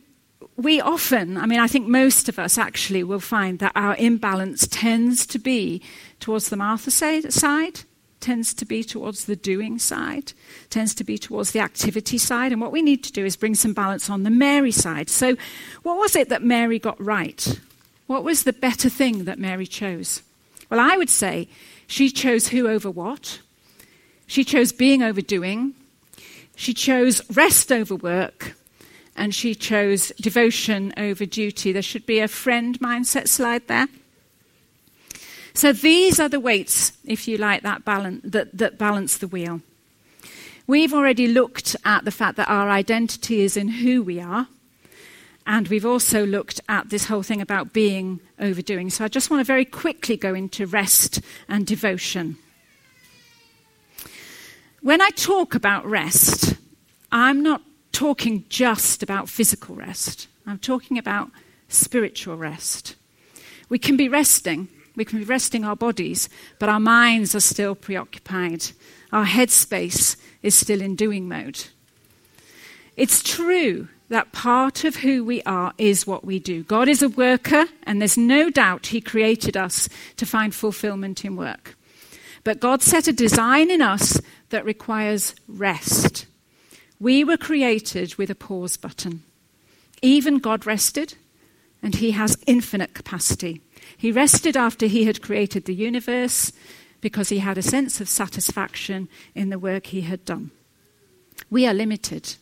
we 0.56 0.80
often, 0.80 1.38
I 1.38 1.46
mean, 1.46 1.60
I 1.60 1.68
think 1.68 1.88
most 1.88 2.30
of 2.30 2.38
us 2.38 2.58
actually 2.58 3.04
will 3.04 3.20
find 3.20 3.60
that 3.60 3.72
our 3.76 3.96
imbalance 3.96 4.68
tends 4.68 5.26
to 5.28 5.40
be 5.40 5.82
towards 6.20 6.50
the 6.50 6.56
Martha 6.56 6.92
side, 6.92 7.82
tends 8.20 8.54
to 8.54 8.66
be 8.66 8.84
towards 8.84 9.26
the 9.26 9.36
doing 9.36 9.80
side, 9.80 10.34
tends 10.70 10.96
to 10.96 11.04
be 11.04 11.18
towards 11.18 11.52
the 11.52 11.60
activity 11.60 12.18
side. 12.18 12.52
And 12.52 12.62
what 12.62 12.72
we 12.72 12.82
need 12.82 13.04
to 13.04 13.12
do 13.12 13.26
is 13.26 13.36
bring 13.36 13.56
some 13.56 13.74
balance 13.74 14.10
on 14.10 14.24
the 14.24 14.30
Mary 14.30 14.72
side. 14.72 15.10
So, 15.10 15.36
what 15.82 15.98
was 15.98 16.16
it 16.16 16.30
that 16.30 16.44
Mary 16.44 16.80
got 16.80 17.04
right? 17.04 17.60
What 18.08 18.24
was 18.24 18.44
the 18.44 18.54
better 18.54 18.90
thing 18.90 19.26
that 19.26 19.40
Mary 19.40 19.68
chose? 19.68 20.22
Well, 20.70 20.80
I 20.80 20.98
would 20.98 21.10
say 21.10 21.48
she 21.88 22.10
chose 22.10 22.48
who 22.48 22.68
over 22.68 22.90
what. 22.90 23.40
She 24.28 24.44
chose 24.44 24.72
being 24.72 25.04
over 25.04 25.22
doing. 25.22 25.74
She 26.56 26.74
chose 26.74 27.22
rest 27.36 27.72
over 27.72 27.96
work 27.96 28.56
and 29.16 29.34
she 29.34 29.56
chose 29.56 30.12
devotion 30.20 30.94
over 30.98 31.26
duty. 31.26 31.72
There 31.72 31.82
should 31.82 32.06
be 32.06 32.20
a 32.20 32.28
friend 32.28 32.80
mindset 32.80 33.28
slide 33.28 33.68
there. 33.68 33.88
So 35.54 35.72
these 35.72 36.20
are 36.20 36.30
the 36.30 36.40
weights, 36.40 36.94
if 37.06 37.28
you 37.28 37.38
like, 37.38 37.62
that 37.62 37.86
balance, 37.86 38.22
that, 38.24 38.58
that 38.58 38.78
balance 38.78 39.18
the 39.18 39.28
wheel. 39.28 39.62
We've 40.66 40.94
already 40.94 41.28
looked 41.28 41.76
at 41.86 42.06
the 42.06 42.12
fact 42.12 42.38
that 42.38 42.50
our 42.50 42.70
identity 42.70 43.42
is 43.42 43.56
in 43.56 43.68
who 43.68 44.02
we 44.02 44.20
are. 44.20 44.48
And 45.46 45.68
we've 45.68 45.86
also 45.86 46.26
looked 46.26 46.62
at 46.70 46.90
this 46.90 47.06
whole 47.06 47.22
thing 47.22 47.42
about 47.42 47.74
being 47.74 48.22
overdoing. 48.40 48.90
So 48.90 49.04
I 49.04 49.10
just 49.10 49.30
want 49.30 49.42
to 49.42 49.46
very 49.46 49.66
quickly 49.66 50.16
go 50.16 50.34
into 50.34 50.66
rest 50.66 51.20
and 51.50 51.68
devotion. 51.68 52.38
When 54.82 55.02
I 55.02 55.10
talk 55.10 55.54
about 55.54 55.86
rest, 55.86 56.56
I'm 57.12 57.44
not 57.44 57.62
talking 57.94 58.44
just 58.50 59.02
about 59.02 59.30
physical 59.30 59.76
rest. 59.76 60.28
I'm 60.46 60.60
talking 60.60 60.98
about 60.98 61.32
spiritual 61.70 62.36
rest. 62.36 62.96
We 63.70 63.80
can 63.80 63.96
be 63.96 64.10
resting, 64.10 64.68
we 64.96 65.06
can 65.06 65.20
be 65.20 65.26
resting 65.26 65.64
our 65.64 65.76
bodies, 65.76 66.28
but 66.60 66.70
our 66.70 66.80
minds 66.80 67.34
are 67.34 67.40
still 67.40 67.76
preoccupied. 67.76 68.66
Our 69.12 69.26
headspace 69.26 70.18
is 70.42 70.54
still 70.54 70.82
in 70.82 70.96
doing 70.96 71.28
mode. 71.28 71.68
It's 72.98 73.24
true 73.24 73.88
that 74.10 74.32
part 74.32 74.84
of 74.84 74.98
who 74.98 75.24
we 75.24 75.42
are 75.44 75.74
is 75.78 76.06
what 76.06 76.24
we 76.24 76.38
do. 76.38 76.64
God 76.64 76.88
is 76.88 77.02
a 77.02 77.10
worker, 77.10 77.66
and 77.84 78.00
there's 78.00 78.18
no 78.18 78.50
doubt 78.50 78.88
He 78.88 79.02
created 79.02 79.58
us 79.58 79.90
to 80.18 80.26
find 80.26 80.54
fulfillment 80.54 81.26
in 81.26 81.36
work. 81.36 81.76
But 82.44 82.60
God 82.60 82.82
set 82.82 83.08
a 83.08 83.14
design 83.14 83.72
in 83.72 83.82
us 83.82 84.22
that 84.50 84.66
requires 84.66 85.34
rest. 85.48 86.28
We 87.04 87.26
were 87.26 87.36
created 87.36 88.16
with 88.16 88.30
a 88.30 88.36
pause 88.36 88.78
button. 88.78 89.24
Even 90.02 90.40
God 90.40 90.66
rested, 90.66 91.16
and 91.82 91.96
He 91.96 92.12
has 92.12 92.42
infinite 92.48 92.94
capacity. 92.94 93.62
He 93.98 94.10
rested 94.10 94.56
after 94.56 94.86
He 94.86 95.04
had 95.04 95.22
created 95.22 95.66
the 95.66 95.76
universe 95.76 96.54
because 97.02 97.28
He 97.28 97.40
had 97.40 97.58
a 97.58 97.62
sense 97.62 98.00
of 98.00 98.08
satisfaction 98.08 99.10
in 99.36 99.50
the 99.50 99.60
work 99.60 99.88
He 99.88 100.00
had 100.00 100.24
done. 100.24 100.52
We 101.50 101.68
are 101.68 101.74
limited. 101.74 102.38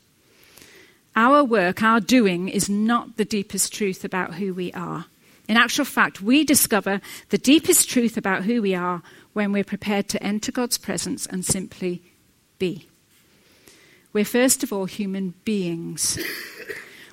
Our 1.15 1.43
work, 1.43 1.82
our 1.82 2.00
doing, 2.00 2.47
is 2.47 2.69
not 2.69 3.17
the 3.17 3.26
deepest 3.26 3.74
truth 3.74 4.06
about 4.06 4.36
who 4.36 4.54
we 4.54 4.71
are. 4.74 5.06
In 5.50 5.58
actual 5.58 5.86
fact, 5.86 6.21
we 6.21 6.43
discover 6.43 7.02
the 7.30 7.39
deepest 7.39 7.89
truth 7.89 8.15
about 8.15 8.43
who 8.43 8.62
we 8.62 8.76
are 8.76 9.02
when 9.34 9.54
we're 9.54 9.63
prepared 9.63 10.08
to 10.10 10.21
enter 10.21 10.52
God's 10.52 10.78
presence 10.78 11.26
and 11.26 11.43
simply 11.43 12.04
be. 12.60 12.91
We're 14.13 14.26
first 14.26 14.63
of 14.63 14.74
all 14.74 14.86
human 14.86 15.34
beings. 15.45 16.19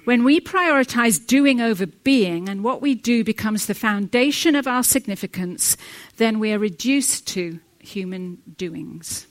When 0.05 0.25
we 0.25 0.41
prioritize 0.41 1.25
doing 1.25 1.61
over 1.61 1.87
being 1.87 2.49
and 2.49 2.65
what 2.65 2.81
we 2.81 2.95
do 2.95 3.23
becomes 3.23 3.67
the 3.67 3.75
foundation 3.75 4.57
of 4.57 4.67
our 4.67 4.83
significance, 4.83 5.77
then 6.17 6.39
we 6.39 6.53
are 6.53 6.59
reduced 6.59 7.27
to 7.29 7.61
human 7.79 8.39
doings. 8.57 9.27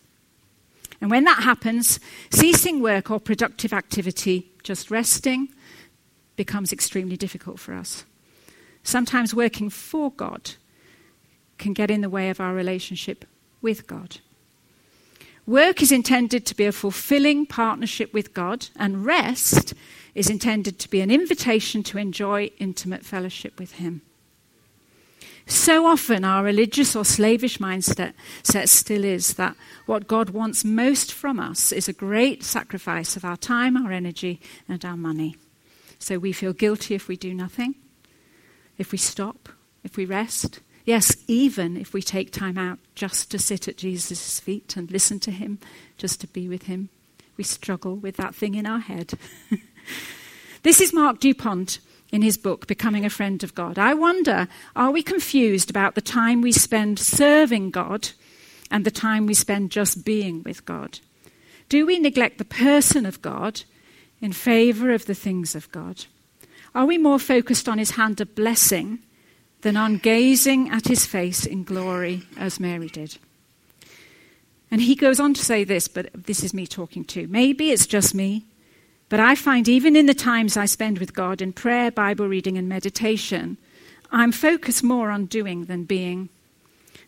And 1.02 1.12
when 1.12 1.26
that 1.26 1.44
happens, 1.44 2.00
ceasing 2.32 2.82
work 2.82 3.12
or 3.12 3.20
productive 3.20 3.74
activity, 3.74 4.52
just 4.64 4.90
resting, 4.92 5.50
becomes 6.36 6.72
extremely 6.72 7.18
difficult 7.18 7.60
for 7.60 7.74
us. 7.74 8.06
Sometimes 8.84 9.34
working 9.34 9.70
for 9.70 10.12
God 10.12 10.52
can 11.58 11.74
get 11.74 11.92
in 11.92 12.02
the 12.02 12.10
way 12.10 12.30
of 12.30 12.40
our 12.40 12.54
relationship 12.54 13.26
with 13.62 13.88
God. 13.88 14.20
Work 15.48 15.82
is 15.82 15.94
intended 15.94 16.46
to 16.46 16.56
be 16.56 16.66
a 16.66 16.74
fulfilling 16.74 17.46
partnership 17.46 18.14
with 18.14 18.34
God, 18.34 18.68
and 18.76 19.06
rest 19.06 19.74
is 20.14 20.30
intended 20.30 20.78
to 20.80 20.90
be 20.90 21.00
an 21.00 21.10
invitation 21.10 21.84
to 21.84 21.98
enjoy 21.98 22.52
intimate 22.60 23.06
fellowship 23.06 23.58
with 23.58 23.74
Him. 23.74 24.02
So 25.46 25.86
often, 25.86 26.26
our 26.26 26.44
religious 26.44 26.98
or 26.98 27.06
slavish 27.06 27.60
mindset 27.60 28.14
still 28.44 29.06
is 29.06 29.36
that 29.36 29.56
what 29.86 30.10
God 30.10 30.32
wants 30.32 30.66
most 30.66 31.14
from 31.14 31.40
us 31.40 31.72
is 31.72 31.88
a 31.88 31.94
great 31.94 32.44
sacrifice 32.44 33.16
of 33.16 33.24
our 33.24 33.38
time, 33.38 33.78
our 33.78 33.94
energy, 33.94 34.42
and 34.68 34.84
our 34.84 34.98
money. 34.98 35.38
So 35.98 36.20
we 36.20 36.34
feel 36.34 36.52
guilty 36.52 36.96
if 36.96 37.08
we 37.08 37.16
do 37.16 37.34
nothing, 37.34 37.76
if 38.78 38.92
we 38.92 38.98
stop, 38.98 39.48
if 39.86 39.96
we 39.96 40.04
rest. 40.04 40.60
Yes, 40.88 41.18
even 41.28 41.76
if 41.76 41.94
we 41.94 42.02
take 42.02 42.32
time 42.32 42.58
out 42.58 42.80
just 42.96 43.30
to 43.32 43.40
sit 43.40 43.68
at 43.68 43.76
Jesus' 43.76 44.40
feet 44.40 44.78
and 44.78 44.90
listen 44.90 45.20
to 45.20 45.32
him, 45.32 45.60
just 45.98 46.22
to 46.22 46.28
be 46.28 46.48
with 46.48 46.64
him. 46.64 46.88
We 47.36 47.44
struggle 47.44 47.98
with 47.98 48.16
that 48.16 48.34
thing 48.34 48.56
in 48.56 48.66
our 48.66 48.80
head. 48.80 49.12
this 50.64 50.80
is 50.80 50.94
Mark 50.94 51.20
Dupont 51.20 51.80
in 52.10 52.22
his 52.22 52.38
book, 52.38 52.68
Becoming 52.68 53.04
a 53.04 53.10
Friend 53.10 53.44
of 53.44 53.54
God. 53.54 53.78
I 53.78 53.96
wonder 53.96 54.48
are 54.78 54.92
we 54.92 55.04
confused 55.04 55.70
about 55.70 55.96
the 55.96 56.02
time 56.02 56.40
we 56.42 56.54
spend 56.54 57.00
serving 57.00 57.72
God 57.72 58.12
and 58.72 58.86
the 58.86 58.90
time 58.90 59.26
we 59.26 59.34
spend 59.34 59.72
just 59.72 60.06
being 60.06 60.42
with 60.44 60.64
God? 60.64 61.00
Do 61.68 61.86
we 61.86 62.00
neglect 62.00 62.38
the 62.38 62.46
person 62.46 63.06
of 63.06 63.22
God 63.22 63.64
in 64.22 64.32
favor 64.32 64.94
of 64.94 65.06
the 65.06 65.16
things 65.16 65.54
of 65.54 65.70
God? 65.74 66.06
Are 66.74 66.86
we 66.86 66.98
more 66.98 67.20
focused 67.20 67.68
on 67.68 67.78
his 67.78 67.92
hand 67.92 68.22
of 68.22 68.36
blessing 68.36 69.00
than 69.62 69.78
on 69.78 69.98
gazing 69.98 70.70
at 70.70 70.88
his 70.88 71.06
face 71.06 71.46
in 71.46 71.64
glory 71.64 72.24
as 72.38 72.60
Mary 72.60 72.88
did? 72.88 73.18
And 74.70 74.82
he 74.82 74.96
goes 74.96 75.20
on 75.20 75.34
to 75.34 75.44
say 75.44 75.64
this, 75.64 75.88
but 75.88 76.10
this 76.14 76.44
is 76.44 76.54
me 76.54 76.68
talking 76.68 77.06
too. 77.06 77.28
Maybe 77.28 77.72
it's 77.72 77.88
just 77.88 78.14
me, 78.14 78.46
but 79.10 79.20
I 79.20 79.36
find 79.36 79.70
even 79.70 79.96
in 79.96 80.06
the 80.06 80.14
times 80.14 80.58
I 80.58 80.66
spend 80.66 81.00
with 81.00 81.14
God 81.14 81.42
in 81.42 81.54
prayer, 81.54 81.92
Bible 81.92 82.28
reading, 82.28 82.58
and 82.58 82.68
meditation, 82.68 83.58
I'm 84.12 84.32
focused 84.32 84.84
more 84.84 85.10
on 85.10 85.26
doing 85.26 85.66
than 85.66 85.86
being, 85.86 86.30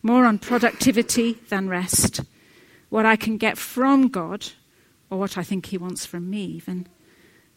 more 0.01 0.25
on 0.25 0.39
productivity 0.39 1.33
than 1.49 1.67
rest, 1.67 2.21
what 2.89 3.05
I 3.05 3.15
can 3.15 3.37
get 3.37 3.57
from 3.57 4.07
God, 4.07 4.47
or 5.09 5.19
what 5.19 5.37
I 5.37 5.43
think 5.43 5.67
He 5.67 5.77
wants 5.77 6.05
from 6.05 6.29
me, 6.29 6.43
even, 6.43 6.87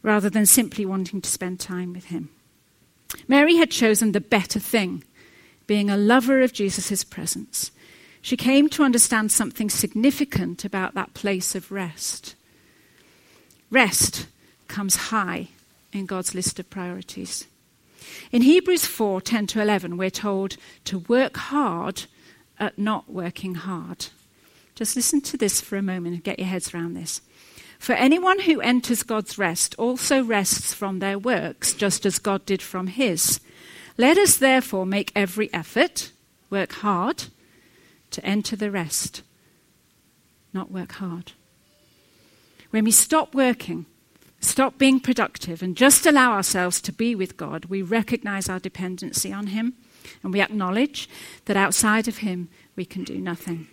rather 0.02 0.28
than 0.28 0.46
simply 0.46 0.85
wanting 0.85 1.20
to 1.22 1.31
spend 1.31 1.61
time 1.61 1.92
with 1.92 2.07
Him. 2.07 2.31
Mary 3.29 3.57
had 3.57 3.70
chosen 3.70 4.12
the 4.12 4.20
better 4.20 4.59
thing, 4.59 5.05
being 5.66 5.90
a 5.90 5.96
lover 5.96 6.40
of 6.42 6.53
Jesus' 6.53 7.05
presence. 7.05 7.70
She 8.20 8.37
came 8.37 8.68
to 8.70 8.85
understand 8.85 9.33
something 9.33 9.68
significant 9.68 10.64
about 10.64 10.94
that 10.94 11.14
place 11.14 11.55
of 11.55 11.72
rest. 11.72 12.35
Rest 13.70 14.27
comes 14.68 14.96
high 14.96 15.48
in 15.92 16.07
God's 16.07 16.35
list 16.35 16.59
of 16.59 16.70
priorities. 16.70 17.46
In 18.31 18.42
Hebrews 18.42 18.87
4 18.87 19.20
10 19.20 19.46
to 19.48 19.62
11, 19.62 19.96
we're 19.96 20.11
told 20.11 20.57
to 20.85 21.01
work 21.01 21.37
hard 21.37 22.05
at 22.59 22.79
not 22.79 23.11
working 23.11 23.57
hard. 23.57 24.07
Just 24.75 24.96
listen 24.96 25.20
to 25.22 25.37
this 25.37 25.61
for 25.61 25.77
a 25.77 25.83
moment 25.83 26.14
and 26.14 26.25
get 26.25 26.38
your 26.38 26.48
heads 26.48 26.75
around 26.75 26.94
this. 26.94 27.20
For 27.83 27.95
anyone 27.95 28.38
who 28.38 28.61
enters 28.61 29.03
God's 29.03 29.38
rest 29.38 29.75
also 29.77 30.23
rests 30.23 30.73
from 30.73 31.01
their 31.01 31.18
works, 31.18 31.75
just 31.75 32.07
as 32.07 32.21
God 32.21 32.47
did 32.47 32.62
from 32.62 32.87
his. 32.87 33.40
Let 33.99 34.16
us 34.16 34.37
therefore 34.37 34.87
make 34.87 35.11
every 35.16 35.53
effort, 35.53 36.12
work 36.49 36.75
hard, 36.75 37.25
to 38.12 38.25
enter 38.25 38.55
the 38.55 38.71
rest, 38.71 39.23
not 40.55 40.71
work 40.71 40.92
hard. 40.92 41.33
When 42.71 42.85
we 42.85 42.92
stop 42.92 43.35
working, 43.35 43.87
stop 44.38 44.79
being 44.79 45.01
productive, 45.01 45.61
and 45.61 45.77
just 45.77 46.07
allow 46.07 46.35
ourselves 46.35 46.81
to 46.83 46.92
be 46.92 47.16
with 47.16 47.37
God, 47.37 47.64
we 47.64 47.83
recognize 47.83 48.49
our 48.49 48.61
dependency 48.61 49.33
on 49.33 49.49
Him 49.49 49.75
and 50.23 50.33
we 50.33 50.40
acknowledge 50.40 51.09
that 51.47 51.57
outside 51.57 52.07
of 52.07 52.18
Him 52.18 52.49
we 52.77 52.85
can 52.85 53.03
do 53.03 53.18
nothing. 53.18 53.66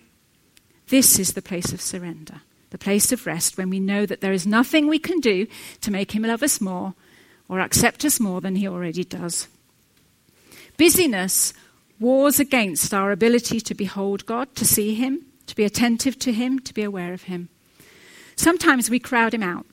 This 0.87 1.19
is 1.19 1.33
the 1.33 1.43
place 1.43 1.73
of 1.73 1.79
surrender, 1.79 2.41
the 2.69 2.77
place 2.77 3.11
of 3.11 3.25
rest 3.25 3.57
when 3.57 3.69
we 3.69 3.79
know 3.79 4.05
that 4.05 4.21
there 4.21 4.33
is 4.33 4.45
nothing 4.45 4.87
we 4.87 4.99
can 4.99 5.19
do 5.19 5.47
to 5.81 5.91
make 5.91 6.11
Him 6.11 6.23
love 6.23 6.43
us 6.43 6.61
more 6.61 6.93
or 7.47 7.59
accept 7.59 8.05
us 8.05 8.19
more 8.19 8.41
than 8.41 8.55
He 8.55 8.67
already 8.67 9.03
does. 9.03 9.47
Busyness 10.77 11.53
wars 11.99 12.39
against 12.39 12.93
our 12.93 13.11
ability 13.11 13.59
to 13.59 13.75
behold 13.75 14.25
God, 14.25 14.55
to 14.55 14.65
see 14.65 14.93
Him, 14.93 15.25
to 15.47 15.55
be 15.55 15.65
attentive 15.65 16.17
to 16.19 16.31
Him, 16.31 16.59
to 16.59 16.73
be 16.73 16.83
aware 16.83 17.13
of 17.13 17.23
Him. 17.23 17.49
Sometimes 18.35 18.89
we 18.89 18.99
crowd 18.99 19.33
Him 19.33 19.43
out. 19.43 19.65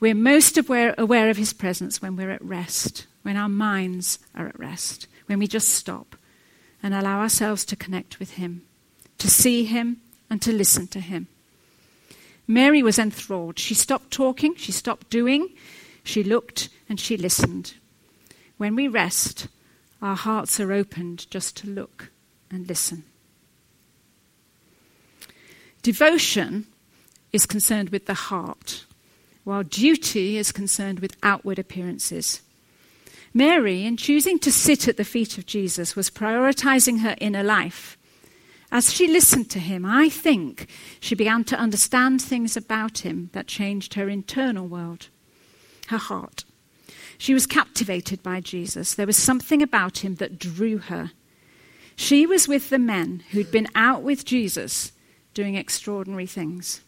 We're 0.00 0.14
most 0.14 0.58
aware, 0.58 0.94
of 0.98 1.36
His 1.36 1.52
presence 1.52 2.02
when 2.02 2.16
we're 2.16 2.32
at 2.32 2.44
rest, 2.44 3.06
when 3.22 3.36
our 3.36 3.48
minds 3.48 4.18
are 4.34 4.48
at 4.48 4.58
rest, 4.58 5.06
when 5.26 5.38
we 5.38 5.46
just 5.46 5.68
stop 5.68 6.16
and 6.82 6.92
allow 6.92 7.20
ourselves 7.20 7.64
to 7.64 7.76
connect 7.76 8.18
with 8.18 8.32
Him, 8.32 8.62
to 9.16 9.30
see 9.30 9.64
Him, 9.64 10.02
and 10.28 10.42
to 10.42 10.52
listen 10.52 10.86
to 10.88 11.00
Him. 11.00 11.28
Mary 12.46 12.82
was 12.82 12.98
enthralled. 12.98 13.58
She 13.58 13.74
stopped 13.74 14.10
talking, 14.10 14.54
she 14.56 14.72
stopped 14.72 15.10
doing, 15.10 15.48
she 16.02 16.22
looked, 16.22 16.68
and 16.88 17.00
she 17.00 17.16
listened. 17.16 17.74
When 18.56 18.76
we 18.76 18.88
rest, 18.88 19.48
our 20.02 20.16
hearts 20.16 20.60
are 20.60 20.72
opened 20.72 21.30
just 21.30 21.56
to 21.58 21.68
look 21.68 22.10
and 22.50 22.68
listen. 22.68 23.04
Devotion 25.82 26.66
is 27.32 27.46
concerned 27.46 27.90
with 27.90 28.06
the 28.06 28.14
heart, 28.14 28.84
while 29.44 29.62
duty 29.62 30.36
is 30.36 30.52
concerned 30.52 31.00
with 31.00 31.16
outward 31.22 31.58
appearances. 31.58 32.42
Mary, 33.34 33.84
in 33.84 33.96
choosing 33.96 34.38
to 34.38 34.52
sit 34.52 34.86
at 34.86 34.96
the 34.96 35.04
feet 35.04 35.36
of 35.36 35.44
Jesus, 35.44 35.96
was 35.96 36.08
prioritizing 36.08 37.00
her 37.00 37.16
inner 37.20 37.42
life. 37.42 37.98
As 38.74 38.92
she 38.92 39.06
listened 39.06 39.50
to 39.50 39.60
him, 39.60 39.86
I 39.86 40.08
think 40.08 40.66
she 40.98 41.14
began 41.14 41.44
to 41.44 41.56
understand 41.56 42.20
things 42.20 42.56
about 42.56 42.98
him 43.06 43.30
that 43.32 43.46
changed 43.46 43.94
her 43.94 44.08
internal 44.08 44.66
world, 44.66 45.10
her 45.86 45.96
heart. 45.96 46.42
She 47.16 47.32
was 47.34 47.46
captivated 47.46 48.20
by 48.20 48.40
Jesus. 48.40 48.92
There 48.92 49.06
was 49.06 49.16
something 49.16 49.62
about 49.62 49.98
him 49.98 50.16
that 50.16 50.40
drew 50.40 50.78
her. 50.78 51.12
She 51.94 52.26
was 52.26 52.48
with 52.48 52.68
the 52.68 52.80
men 52.80 53.22
who'd 53.30 53.52
been 53.52 53.68
out 53.76 54.02
with 54.02 54.24
Jesus 54.24 54.90
doing 55.34 55.54
extraordinary 55.54 56.26
things. 56.26 56.80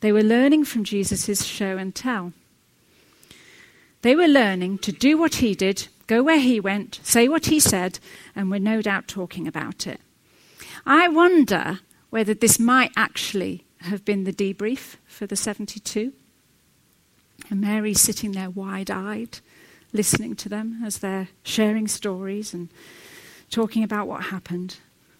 They 0.00 0.10
were 0.10 0.24
learning 0.24 0.64
from 0.64 0.82
Jesus' 0.82 1.44
show 1.44 1.76
and 1.76 1.94
tell. 1.94 2.32
They 4.02 4.16
were 4.16 4.26
learning 4.26 4.78
to 4.78 4.90
do 4.90 5.16
what 5.16 5.36
he 5.36 5.54
did, 5.54 5.86
go 6.08 6.24
where 6.24 6.40
he 6.40 6.58
went, 6.58 6.98
say 7.04 7.28
what 7.28 7.46
he 7.46 7.60
said, 7.60 8.00
and 8.34 8.50
were 8.50 8.58
no 8.58 8.82
doubt 8.82 9.06
talking 9.06 9.46
about 9.46 9.86
it. 9.86 10.00
I 10.86 11.08
wonder 11.08 11.80
whether 12.10 12.34
this 12.34 12.58
might 12.58 12.92
actually 12.96 13.64
have 13.80 14.04
been 14.04 14.24
the 14.24 14.32
debrief 14.32 14.96
for 15.06 15.26
the 15.26 15.36
72. 15.36 16.12
And 17.50 17.60
Mary 17.60 17.94
sitting 17.94 18.32
there 18.32 18.50
wide 18.50 18.90
eyed, 18.90 19.38
listening 19.92 20.36
to 20.36 20.48
them 20.48 20.82
as 20.84 20.98
they're 20.98 21.28
sharing 21.42 21.88
stories 21.88 22.54
and 22.54 22.68
talking 23.50 23.82
about 23.82 24.08
what 24.08 24.24
happened, 24.24 24.78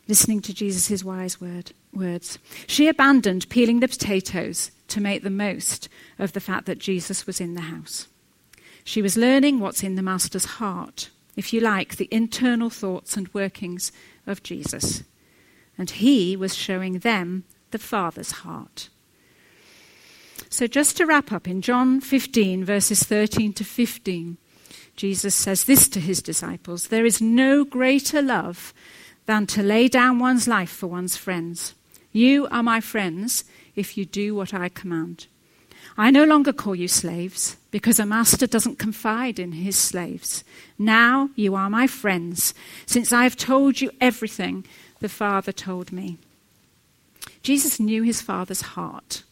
listening 0.09 0.41
to 0.43 0.55
Jesus' 0.55 1.05
wise 1.05 1.41
word, 1.41 1.73
words. 1.93 2.39
She 2.67 2.89
abandoned 2.89 3.49
peeling 3.49 3.81
the 3.81 3.89
potatoes 3.89 4.71
to 4.89 5.01
make 5.01 5.23
the 5.23 5.31
most 5.31 5.89
of 6.19 6.33
the 6.33 6.41
fact 6.41 6.67
that 6.67 6.79
Jesus 6.79 7.27
was 7.27 7.41
in 7.41 7.55
the 7.55 7.63
house. 7.63 8.09
She 8.85 9.01
was 9.01 9.17
learning 9.17 9.61
what's 9.61 9.83
in 9.83 9.95
the 9.95 10.03
Master's 10.03 10.45
heart, 10.45 11.11
if 11.37 11.53
you 11.53 11.61
like, 11.61 11.97
the 11.97 12.09
internal 12.11 12.71
thoughts 12.71 13.17
and 13.17 13.33
workings 13.33 13.93
of 14.27 14.43
Jesus. 14.43 15.03
And 15.77 15.91
he 15.91 16.37
was 16.37 16.55
showing 16.55 17.01
them 17.01 17.45
the 17.71 17.79
Father's 17.79 18.31
heart. 18.31 18.89
So, 20.49 20.67
just 20.67 20.97
to 20.97 21.07
wrap 21.07 21.33
up, 21.33 21.49
in 21.49 21.63
John 21.63 22.01
15, 22.01 22.65
verses 22.65 23.03
13 23.03 23.53
to 23.55 23.65
15, 23.65 24.37
Jesus 24.95 25.35
says 25.35 25.65
this 25.65 25.89
to 25.89 26.01
his 26.01 26.23
disciples 26.23 26.89
There 26.89 27.05
is 27.05 27.21
no 27.21 27.65
greater 27.65 28.23
love 28.23 28.73
than 29.27 29.47
to 29.49 29.63
lay 29.63 29.89
down 29.89 30.19
one's 30.19 30.47
life 30.47 30.71
for 30.71 30.87
one's 30.87 31.17
friends. 31.17 31.75
You 32.13 32.47
are 32.53 32.63
my 32.63 32.81
friends 32.81 33.45
if 33.75 33.97
you 33.97 34.05
do 34.05 34.35
what 34.35 34.55
I 34.55 34.69
command. 34.69 35.27
I 35.97 36.11
no 36.11 36.25
longer 36.25 36.53
call 36.53 36.75
you 36.75 36.89
slaves, 36.89 37.57
because 37.71 37.99
a 37.99 38.07
master 38.07 38.47
doesn't 38.47 38.79
confide 38.79 39.39
in 39.39 39.53
his 39.53 39.77
slaves. 39.77 40.45
Now 40.79 41.31
you 41.37 41.55
are 41.55 41.71
my 41.71 41.87
friends, 41.87 42.55
since 42.87 43.13
I 43.13 43.25
have 43.25 43.37
told 43.37 43.81
you 43.81 43.91
everything 44.01 44.65
the 45.05 45.09
Father 45.11 45.53
told 45.53 45.93
me. 45.93 46.17
Jesus 47.43 47.79
knew 47.79 48.03
his 48.03 48.23
Father's 48.23 48.63
heart. 48.63 49.23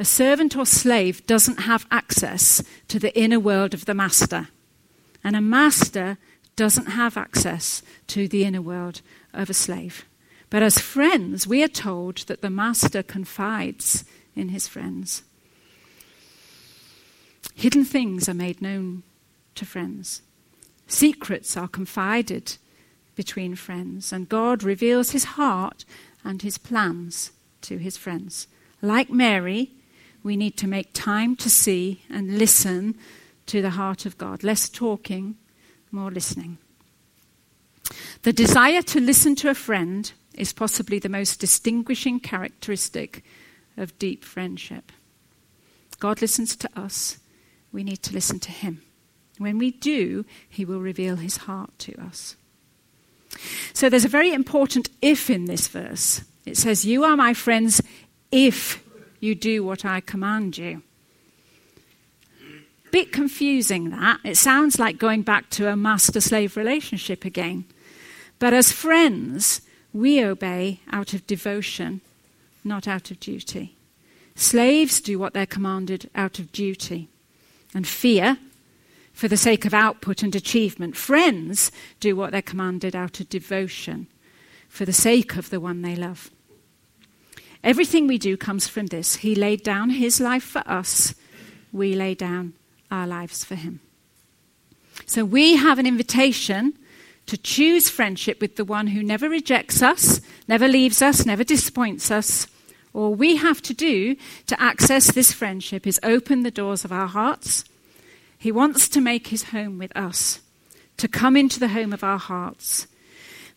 A 0.00 0.04
servant 0.04 0.56
or 0.56 0.66
slave 0.66 1.24
doesn't 1.28 1.60
have 1.60 1.86
access 1.92 2.60
to 2.88 2.98
the 2.98 3.16
inner 3.16 3.38
world 3.38 3.72
of 3.72 3.84
the 3.84 3.94
master, 3.94 4.48
and 5.22 5.36
a 5.36 5.40
master 5.40 6.18
doesn't 6.56 6.86
have 6.86 7.16
access 7.16 7.84
to 8.08 8.26
the 8.26 8.42
inner 8.42 8.60
world 8.60 9.00
of 9.32 9.48
a 9.48 9.54
slave. 9.54 10.04
But 10.50 10.64
as 10.64 10.80
friends, 10.80 11.46
we 11.46 11.62
are 11.62 11.68
told 11.68 12.26
that 12.26 12.42
the 12.42 12.50
master 12.50 13.04
confides 13.04 14.04
in 14.34 14.48
his 14.48 14.66
friends. 14.66 15.22
Hidden 17.54 17.84
things 17.84 18.28
are 18.28 18.34
made 18.34 18.60
known 18.60 19.04
to 19.54 19.64
friends, 19.64 20.20
secrets 20.88 21.56
are 21.56 21.68
confided 21.68 22.56
between 23.18 23.56
friends, 23.56 24.12
and 24.12 24.28
God 24.28 24.62
reveals 24.62 25.10
his 25.10 25.24
heart 25.24 25.84
and 26.22 26.40
his 26.40 26.56
plans 26.56 27.32
to 27.62 27.76
his 27.76 27.96
friends. 27.96 28.46
Like 28.80 29.10
Mary, 29.10 29.72
we 30.22 30.36
need 30.36 30.56
to 30.58 30.68
make 30.68 30.92
time 30.92 31.34
to 31.34 31.50
see 31.50 32.04
and 32.08 32.38
listen 32.38 32.96
to 33.46 33.60
the 33.60 33.70
heart 33.70 34.06
of 34.06 34.18
God. 34.18 34.44
Less 34.44 34.68
talking, 34.68 35.34
more 35.90 36.12
listening. 36.12 36.58
The 38.22 38.32
desire 38.32 38.82
to 38.82 39.00
listen 39.00 39.34
to 39.36 39.50
a 39.50 39.54
friend 39.54 40.12
is 40.34 40.52
possibly 40.52 41.00
the 41.00 41.08
most 41.08 41.40
distinguishing 41.40 42.20
characteristic 42.20 43.24
of 43.76 43.98
deep 43.98 44.24
friendship. 44.24 44.92
God 45.98 46.20
listens 46.20 46.54
to 46.54 46.68
us, 46.76 47.18
we 47.72 47.82
need 47.82 48.00
to 48.04 48.14
listen 48.14 48.38
to 48.38 48.52
Him. 48.52 48.82
When 49.38 49.58
we 49.58 49.72
do, 49.72 50.24
He 50.48 50.64
will 50.64 50.78
reveal 50.78 51.16
His 51.16 51.38
heart 51.48 51.76
to 51.80 52.00
us. 52.00 52.36
So 53.72 53.88
there's 53.88 54.04
a 54.04 54.08
very 54.08 54.32
important 54.32 54.90
if 55.02 55.30
in 55.30 55.44
this 55.44 55.68
verse. 55.68 56.22
It 56.46 56.56
says, 56.56 56.84
You 56.84 57.04
are 57.04 57.16
my 57.16 57.34
friends 57.34 57.82
if 58.32 58.82
you 59.20 59.34
do 59.34 59.64
what 59.64 59.84
I 59.84 60.00
command 60.00 60.58
you. 60.58 60.82
Bit 62.90 63.12
confusing 63.12 63.90
that. 63.90 64.20
It 64.24 64.36
sounds 64.36 64.78
like 64.78 64.98
going 64.98 65.22
back 65.22 65.50
to 65.50 65.68
a 65.68 65.76
master 65.76 66.20
slave 66.20 66.56
relationship 66.56 67.24
again. 67.24 67.64
But 68.38 68.54
as 68.54 68.72
friends, 68.72 69.60
we 69.92 70.24
obey 70.24 70.80
out 70.90 71.12
of 71.12 71.26
devotion, 71.26 72.00
not 72.64 72.88
out 72.88 73.10
of 73.10 73.20
duty. 73.20 73.76
Slaves 74.36 75.00
do 75.00 75.18
what 75.18 75.34
they're 75.34 75.46
commanded 75.46 76.08
out 76.14 76.38
of 76.38 76.52
duty 76.52 77.08
and 77.74 77.86
fear 77.86 78.38
for 79.18 79.26
the 79.26 79.36
sake 79.36 79.64
of 79.64 79.74
output 79.74 80.22
and 80.22 80.36
achievement. 80.36 80.96
Friends 80.96 81.72
do 81.98 82.14
what 82.14 82.30
they're 82.30 82.40
commanded 82.40 82.94
out 82.94 83.18
of 83.18 83.28
devotion 83.28 84.06
for 84.68 84.84
the 84.84 84.92
sake 84.92 85.34
of 85.34 85.50
the 85.50 85.58
one 85.58 85.82
they 85.82 85.96
love. 85.96 86.30
Everything 87.64 88.06
we 88.06 88.16
do 88.16 88.36
comes 88.36 88.68
from 88.68 88.86
this. 88.86 89.16
He 89.16 89.34
laid 89.34 89.64
down 89.64 89.90
his 89.90 90.20
life 90.20 90.44
for 90.44 90.62
us, 90.66 91.16
we 91.72 91.96
lay 91.96 92.14
down 92.14 92.52
our 92.92 93.08
lives 93.08 93.42
for 93.42 93.56
him. 93.56 93.80
So 95.04 95.24
we 95.24 95.56
have 95.56 95.80
an 95.80 95.86
invitation 95.86 96.74
to 97.26 97.36
choose 97.36 97.88
friendship 97.88 98.40
with 98.40 98.54
the 98.54 98.64
one 98.64 98.86
who 98.86 99.02
never 99.02 99.28
rejects 99.28 99.82
us, 99.82 100.20
never 100.46 100.68
leaves 100.68 101.02
us, 101.02 101.26
never 101.26 101.42
disappoints 101.42 102.12
us. 102.12 102.46
All 102.94 103.16
we 103.16 103.34
have 103.34 103.62
to 103.62 103.74
do 103.74 104.14
to 104.46 104.62
access 104.62 105.10
this 105.10 105.32
friendship 105.32 105.88
is 105.88 105.98
open 106.04 106.44
the 106.44 106.52
doors 106.52 106.84
of 106.84 106.92
our 106.92 107.08
hearts. 107.08 107.64
He 108.38 108.52
wants 108.52 108.88
to 108.90 109.00
make 109.00 109.28
his 109.28 109.44
home 109.44 109.78
with 109.78 109.94
us, 109.96 110.40
to 110.96 111.08
come 111.08 111.36
into 111.36 111.58
the 111.58 111.68
home 111.68 111.92
of 111.92 112.04
our 112.04 112.18
hearts. 112.18 112.86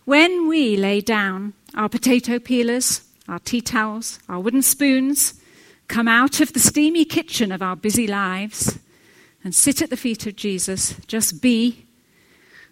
When 0.05 0.47
we 0.47 0.75
lay 0.75 1.01
down 1.01 1.53
our 1.75 1.87
potato 1.87 2.39
peelers, 2.39 3.01
our 3.27 3.39
tea 3.39 3.61
towels, 3.61 4.19
our 4.27 4.39
wooden 4.39 4.63
spoons, 4.63 5.39
come 5.87 6.07
out 6.07 6.39
of 6.39 6.53
the 6.53 6.59
steamy 6.59 7.05
kitchen 7.05 7.51
of 7.51 7.61
our 7.61 7.75
busy 7.75 8.07
lives 8.07 8.79
and 9.43 9.53
sit 9.53 9.81
at 9.81 9.89
the 9.89 9.97
feet 9.97 10.25
of 10.25 10.35
Jesus, 10.35 10.95
just 11.07 11.41
be 11.41 11.85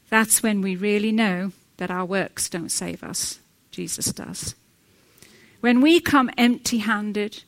that's 0.10 0.42
when 0.42 0.62
we 0.62 0.76
really 0.76 1.12
know 1.12 1.52
that 1.78 1.92
our 1.92 2.06
works 2.06 2.50
don't 2.50 2.72
save 2.72 3.04
us. 3.04 3.40
Jesus 3.72 4.12
does. 4.12 4.56
When 5.62 5.82
we 5.82 6.00
come 6.00 6.32
empty 6.38 6.80
handed, 6.80 7.44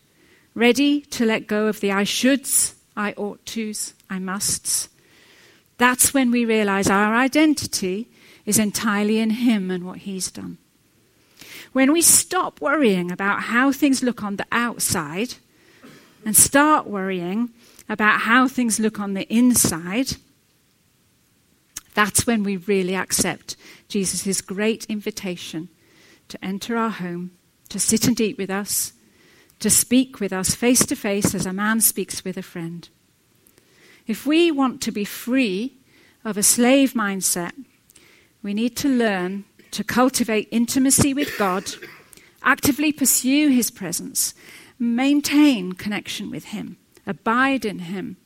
ready 0.53 1.01
to 1.01 1.25
let 1.25 1.47
go 1.47 1.67
of 1.67 1.79
the 1.79 1.91
I 1.91 2.03
shoulds, 2.03 2.75
I 2.95 3.13
ought 3.13 3.45
tos, 3.45 3.93
I 4.11 4.19
musts, 4.19 4.89
that's 5.77 6.13
when 6.13 6.29
we 6.29 6.45
realize 6.45 6.89
our 6.89 7.15
identity 7.15 8.09
is 8.45 8.59
entirely 8.59 9.19
in 9.19 9.31
Him 9.31 9.71
and 9.71 9.85
what 9.85 9.99
He's 9.99 10.29
done. 10.29 10.57
When 11.71 11.93
we 11.93 12.01
stop 12.01 12.59
worrying 12.59 13.11
about 13.11 13.43
how 13.43 13.71
things 13.71 14.03
look 14.03 14.21
on 14.21 14.35
the 14.35 14.45
outside 14.51 15.35
and 16.25 16.35
start 16.35 16.85
worrying 16.85 17.51
about 17.87 18.21
how 18.21 18.47
things 18.47 18.79
look 18.79 18.99
on 18.99 19.13
the 19.13 19.33
inside, 19.33 20.17
that's 21.93 22.27
when 22.27 22.43
we 22.43 22.57
really 22.57 22.95
accept 22.95 23.55
Jesus' 23.87 24.41
great 24.41 24.85
invitation 24.85 25.69
to 26.27 26.43
enter 26.43 26.75
our 26.75 26.89
home, 26.89 27.31
to 27.69 27.79
sit 27.79 28.07
and 28.07 28.19
eat 28.19 28.37
with 28.37 28.49
us, 28.49 28.91
to 29.59 29.69
speak 29.69 30.19
with 30.19 30.33
us 30.33 30.53
face 30.53 30.85
to 30.85 30.95
face 30.95 31.33
as 31.33 31.45
a 31.45 31.53
man 31.53 31.79
speaks 31.79 32.25
with 32.25 32.37
a 32.37 32.43
friend. 32.43 32.89
If 34.07 34.25
we 34.25 34.51
want 34.51 34.81
to 34.81 34.91
be 34.91 35.05
free 35.05 35.77
of 36.23 36.37
a 36.37 36.43
slave 36.43 36.93
mindset, 36.93 37.51
we 38.43 38.53
need 38.53 38.75
to 38.77 38.89
learn 38.89 39.45
to 39.71 39.83
cultivate 39.83 40.47
intimacy 40.51 41.13
with 41.13 41.37
God, 41.37 41.71
actively 42.43 42.91
pursue 42.91 43.49
His 43.49 43.71
presence, 43.71 44.33
maintain 44.77 45.73
connection 45.73 46.29
with 46.29 46.45
Him, 46.45 46.77
abide 47.05 47.65
in 47.65 47.79
Him, 47.79 48.17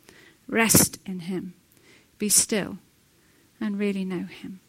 rest 0.47 0.99
in 1.05 1.21
Him, 1.21 1.53
be 2.17 2.30
still 2.30 2.78
and 3.59 3.78
really 3.78 4.05
know 4.05 4.26
Him. 4.26 4.59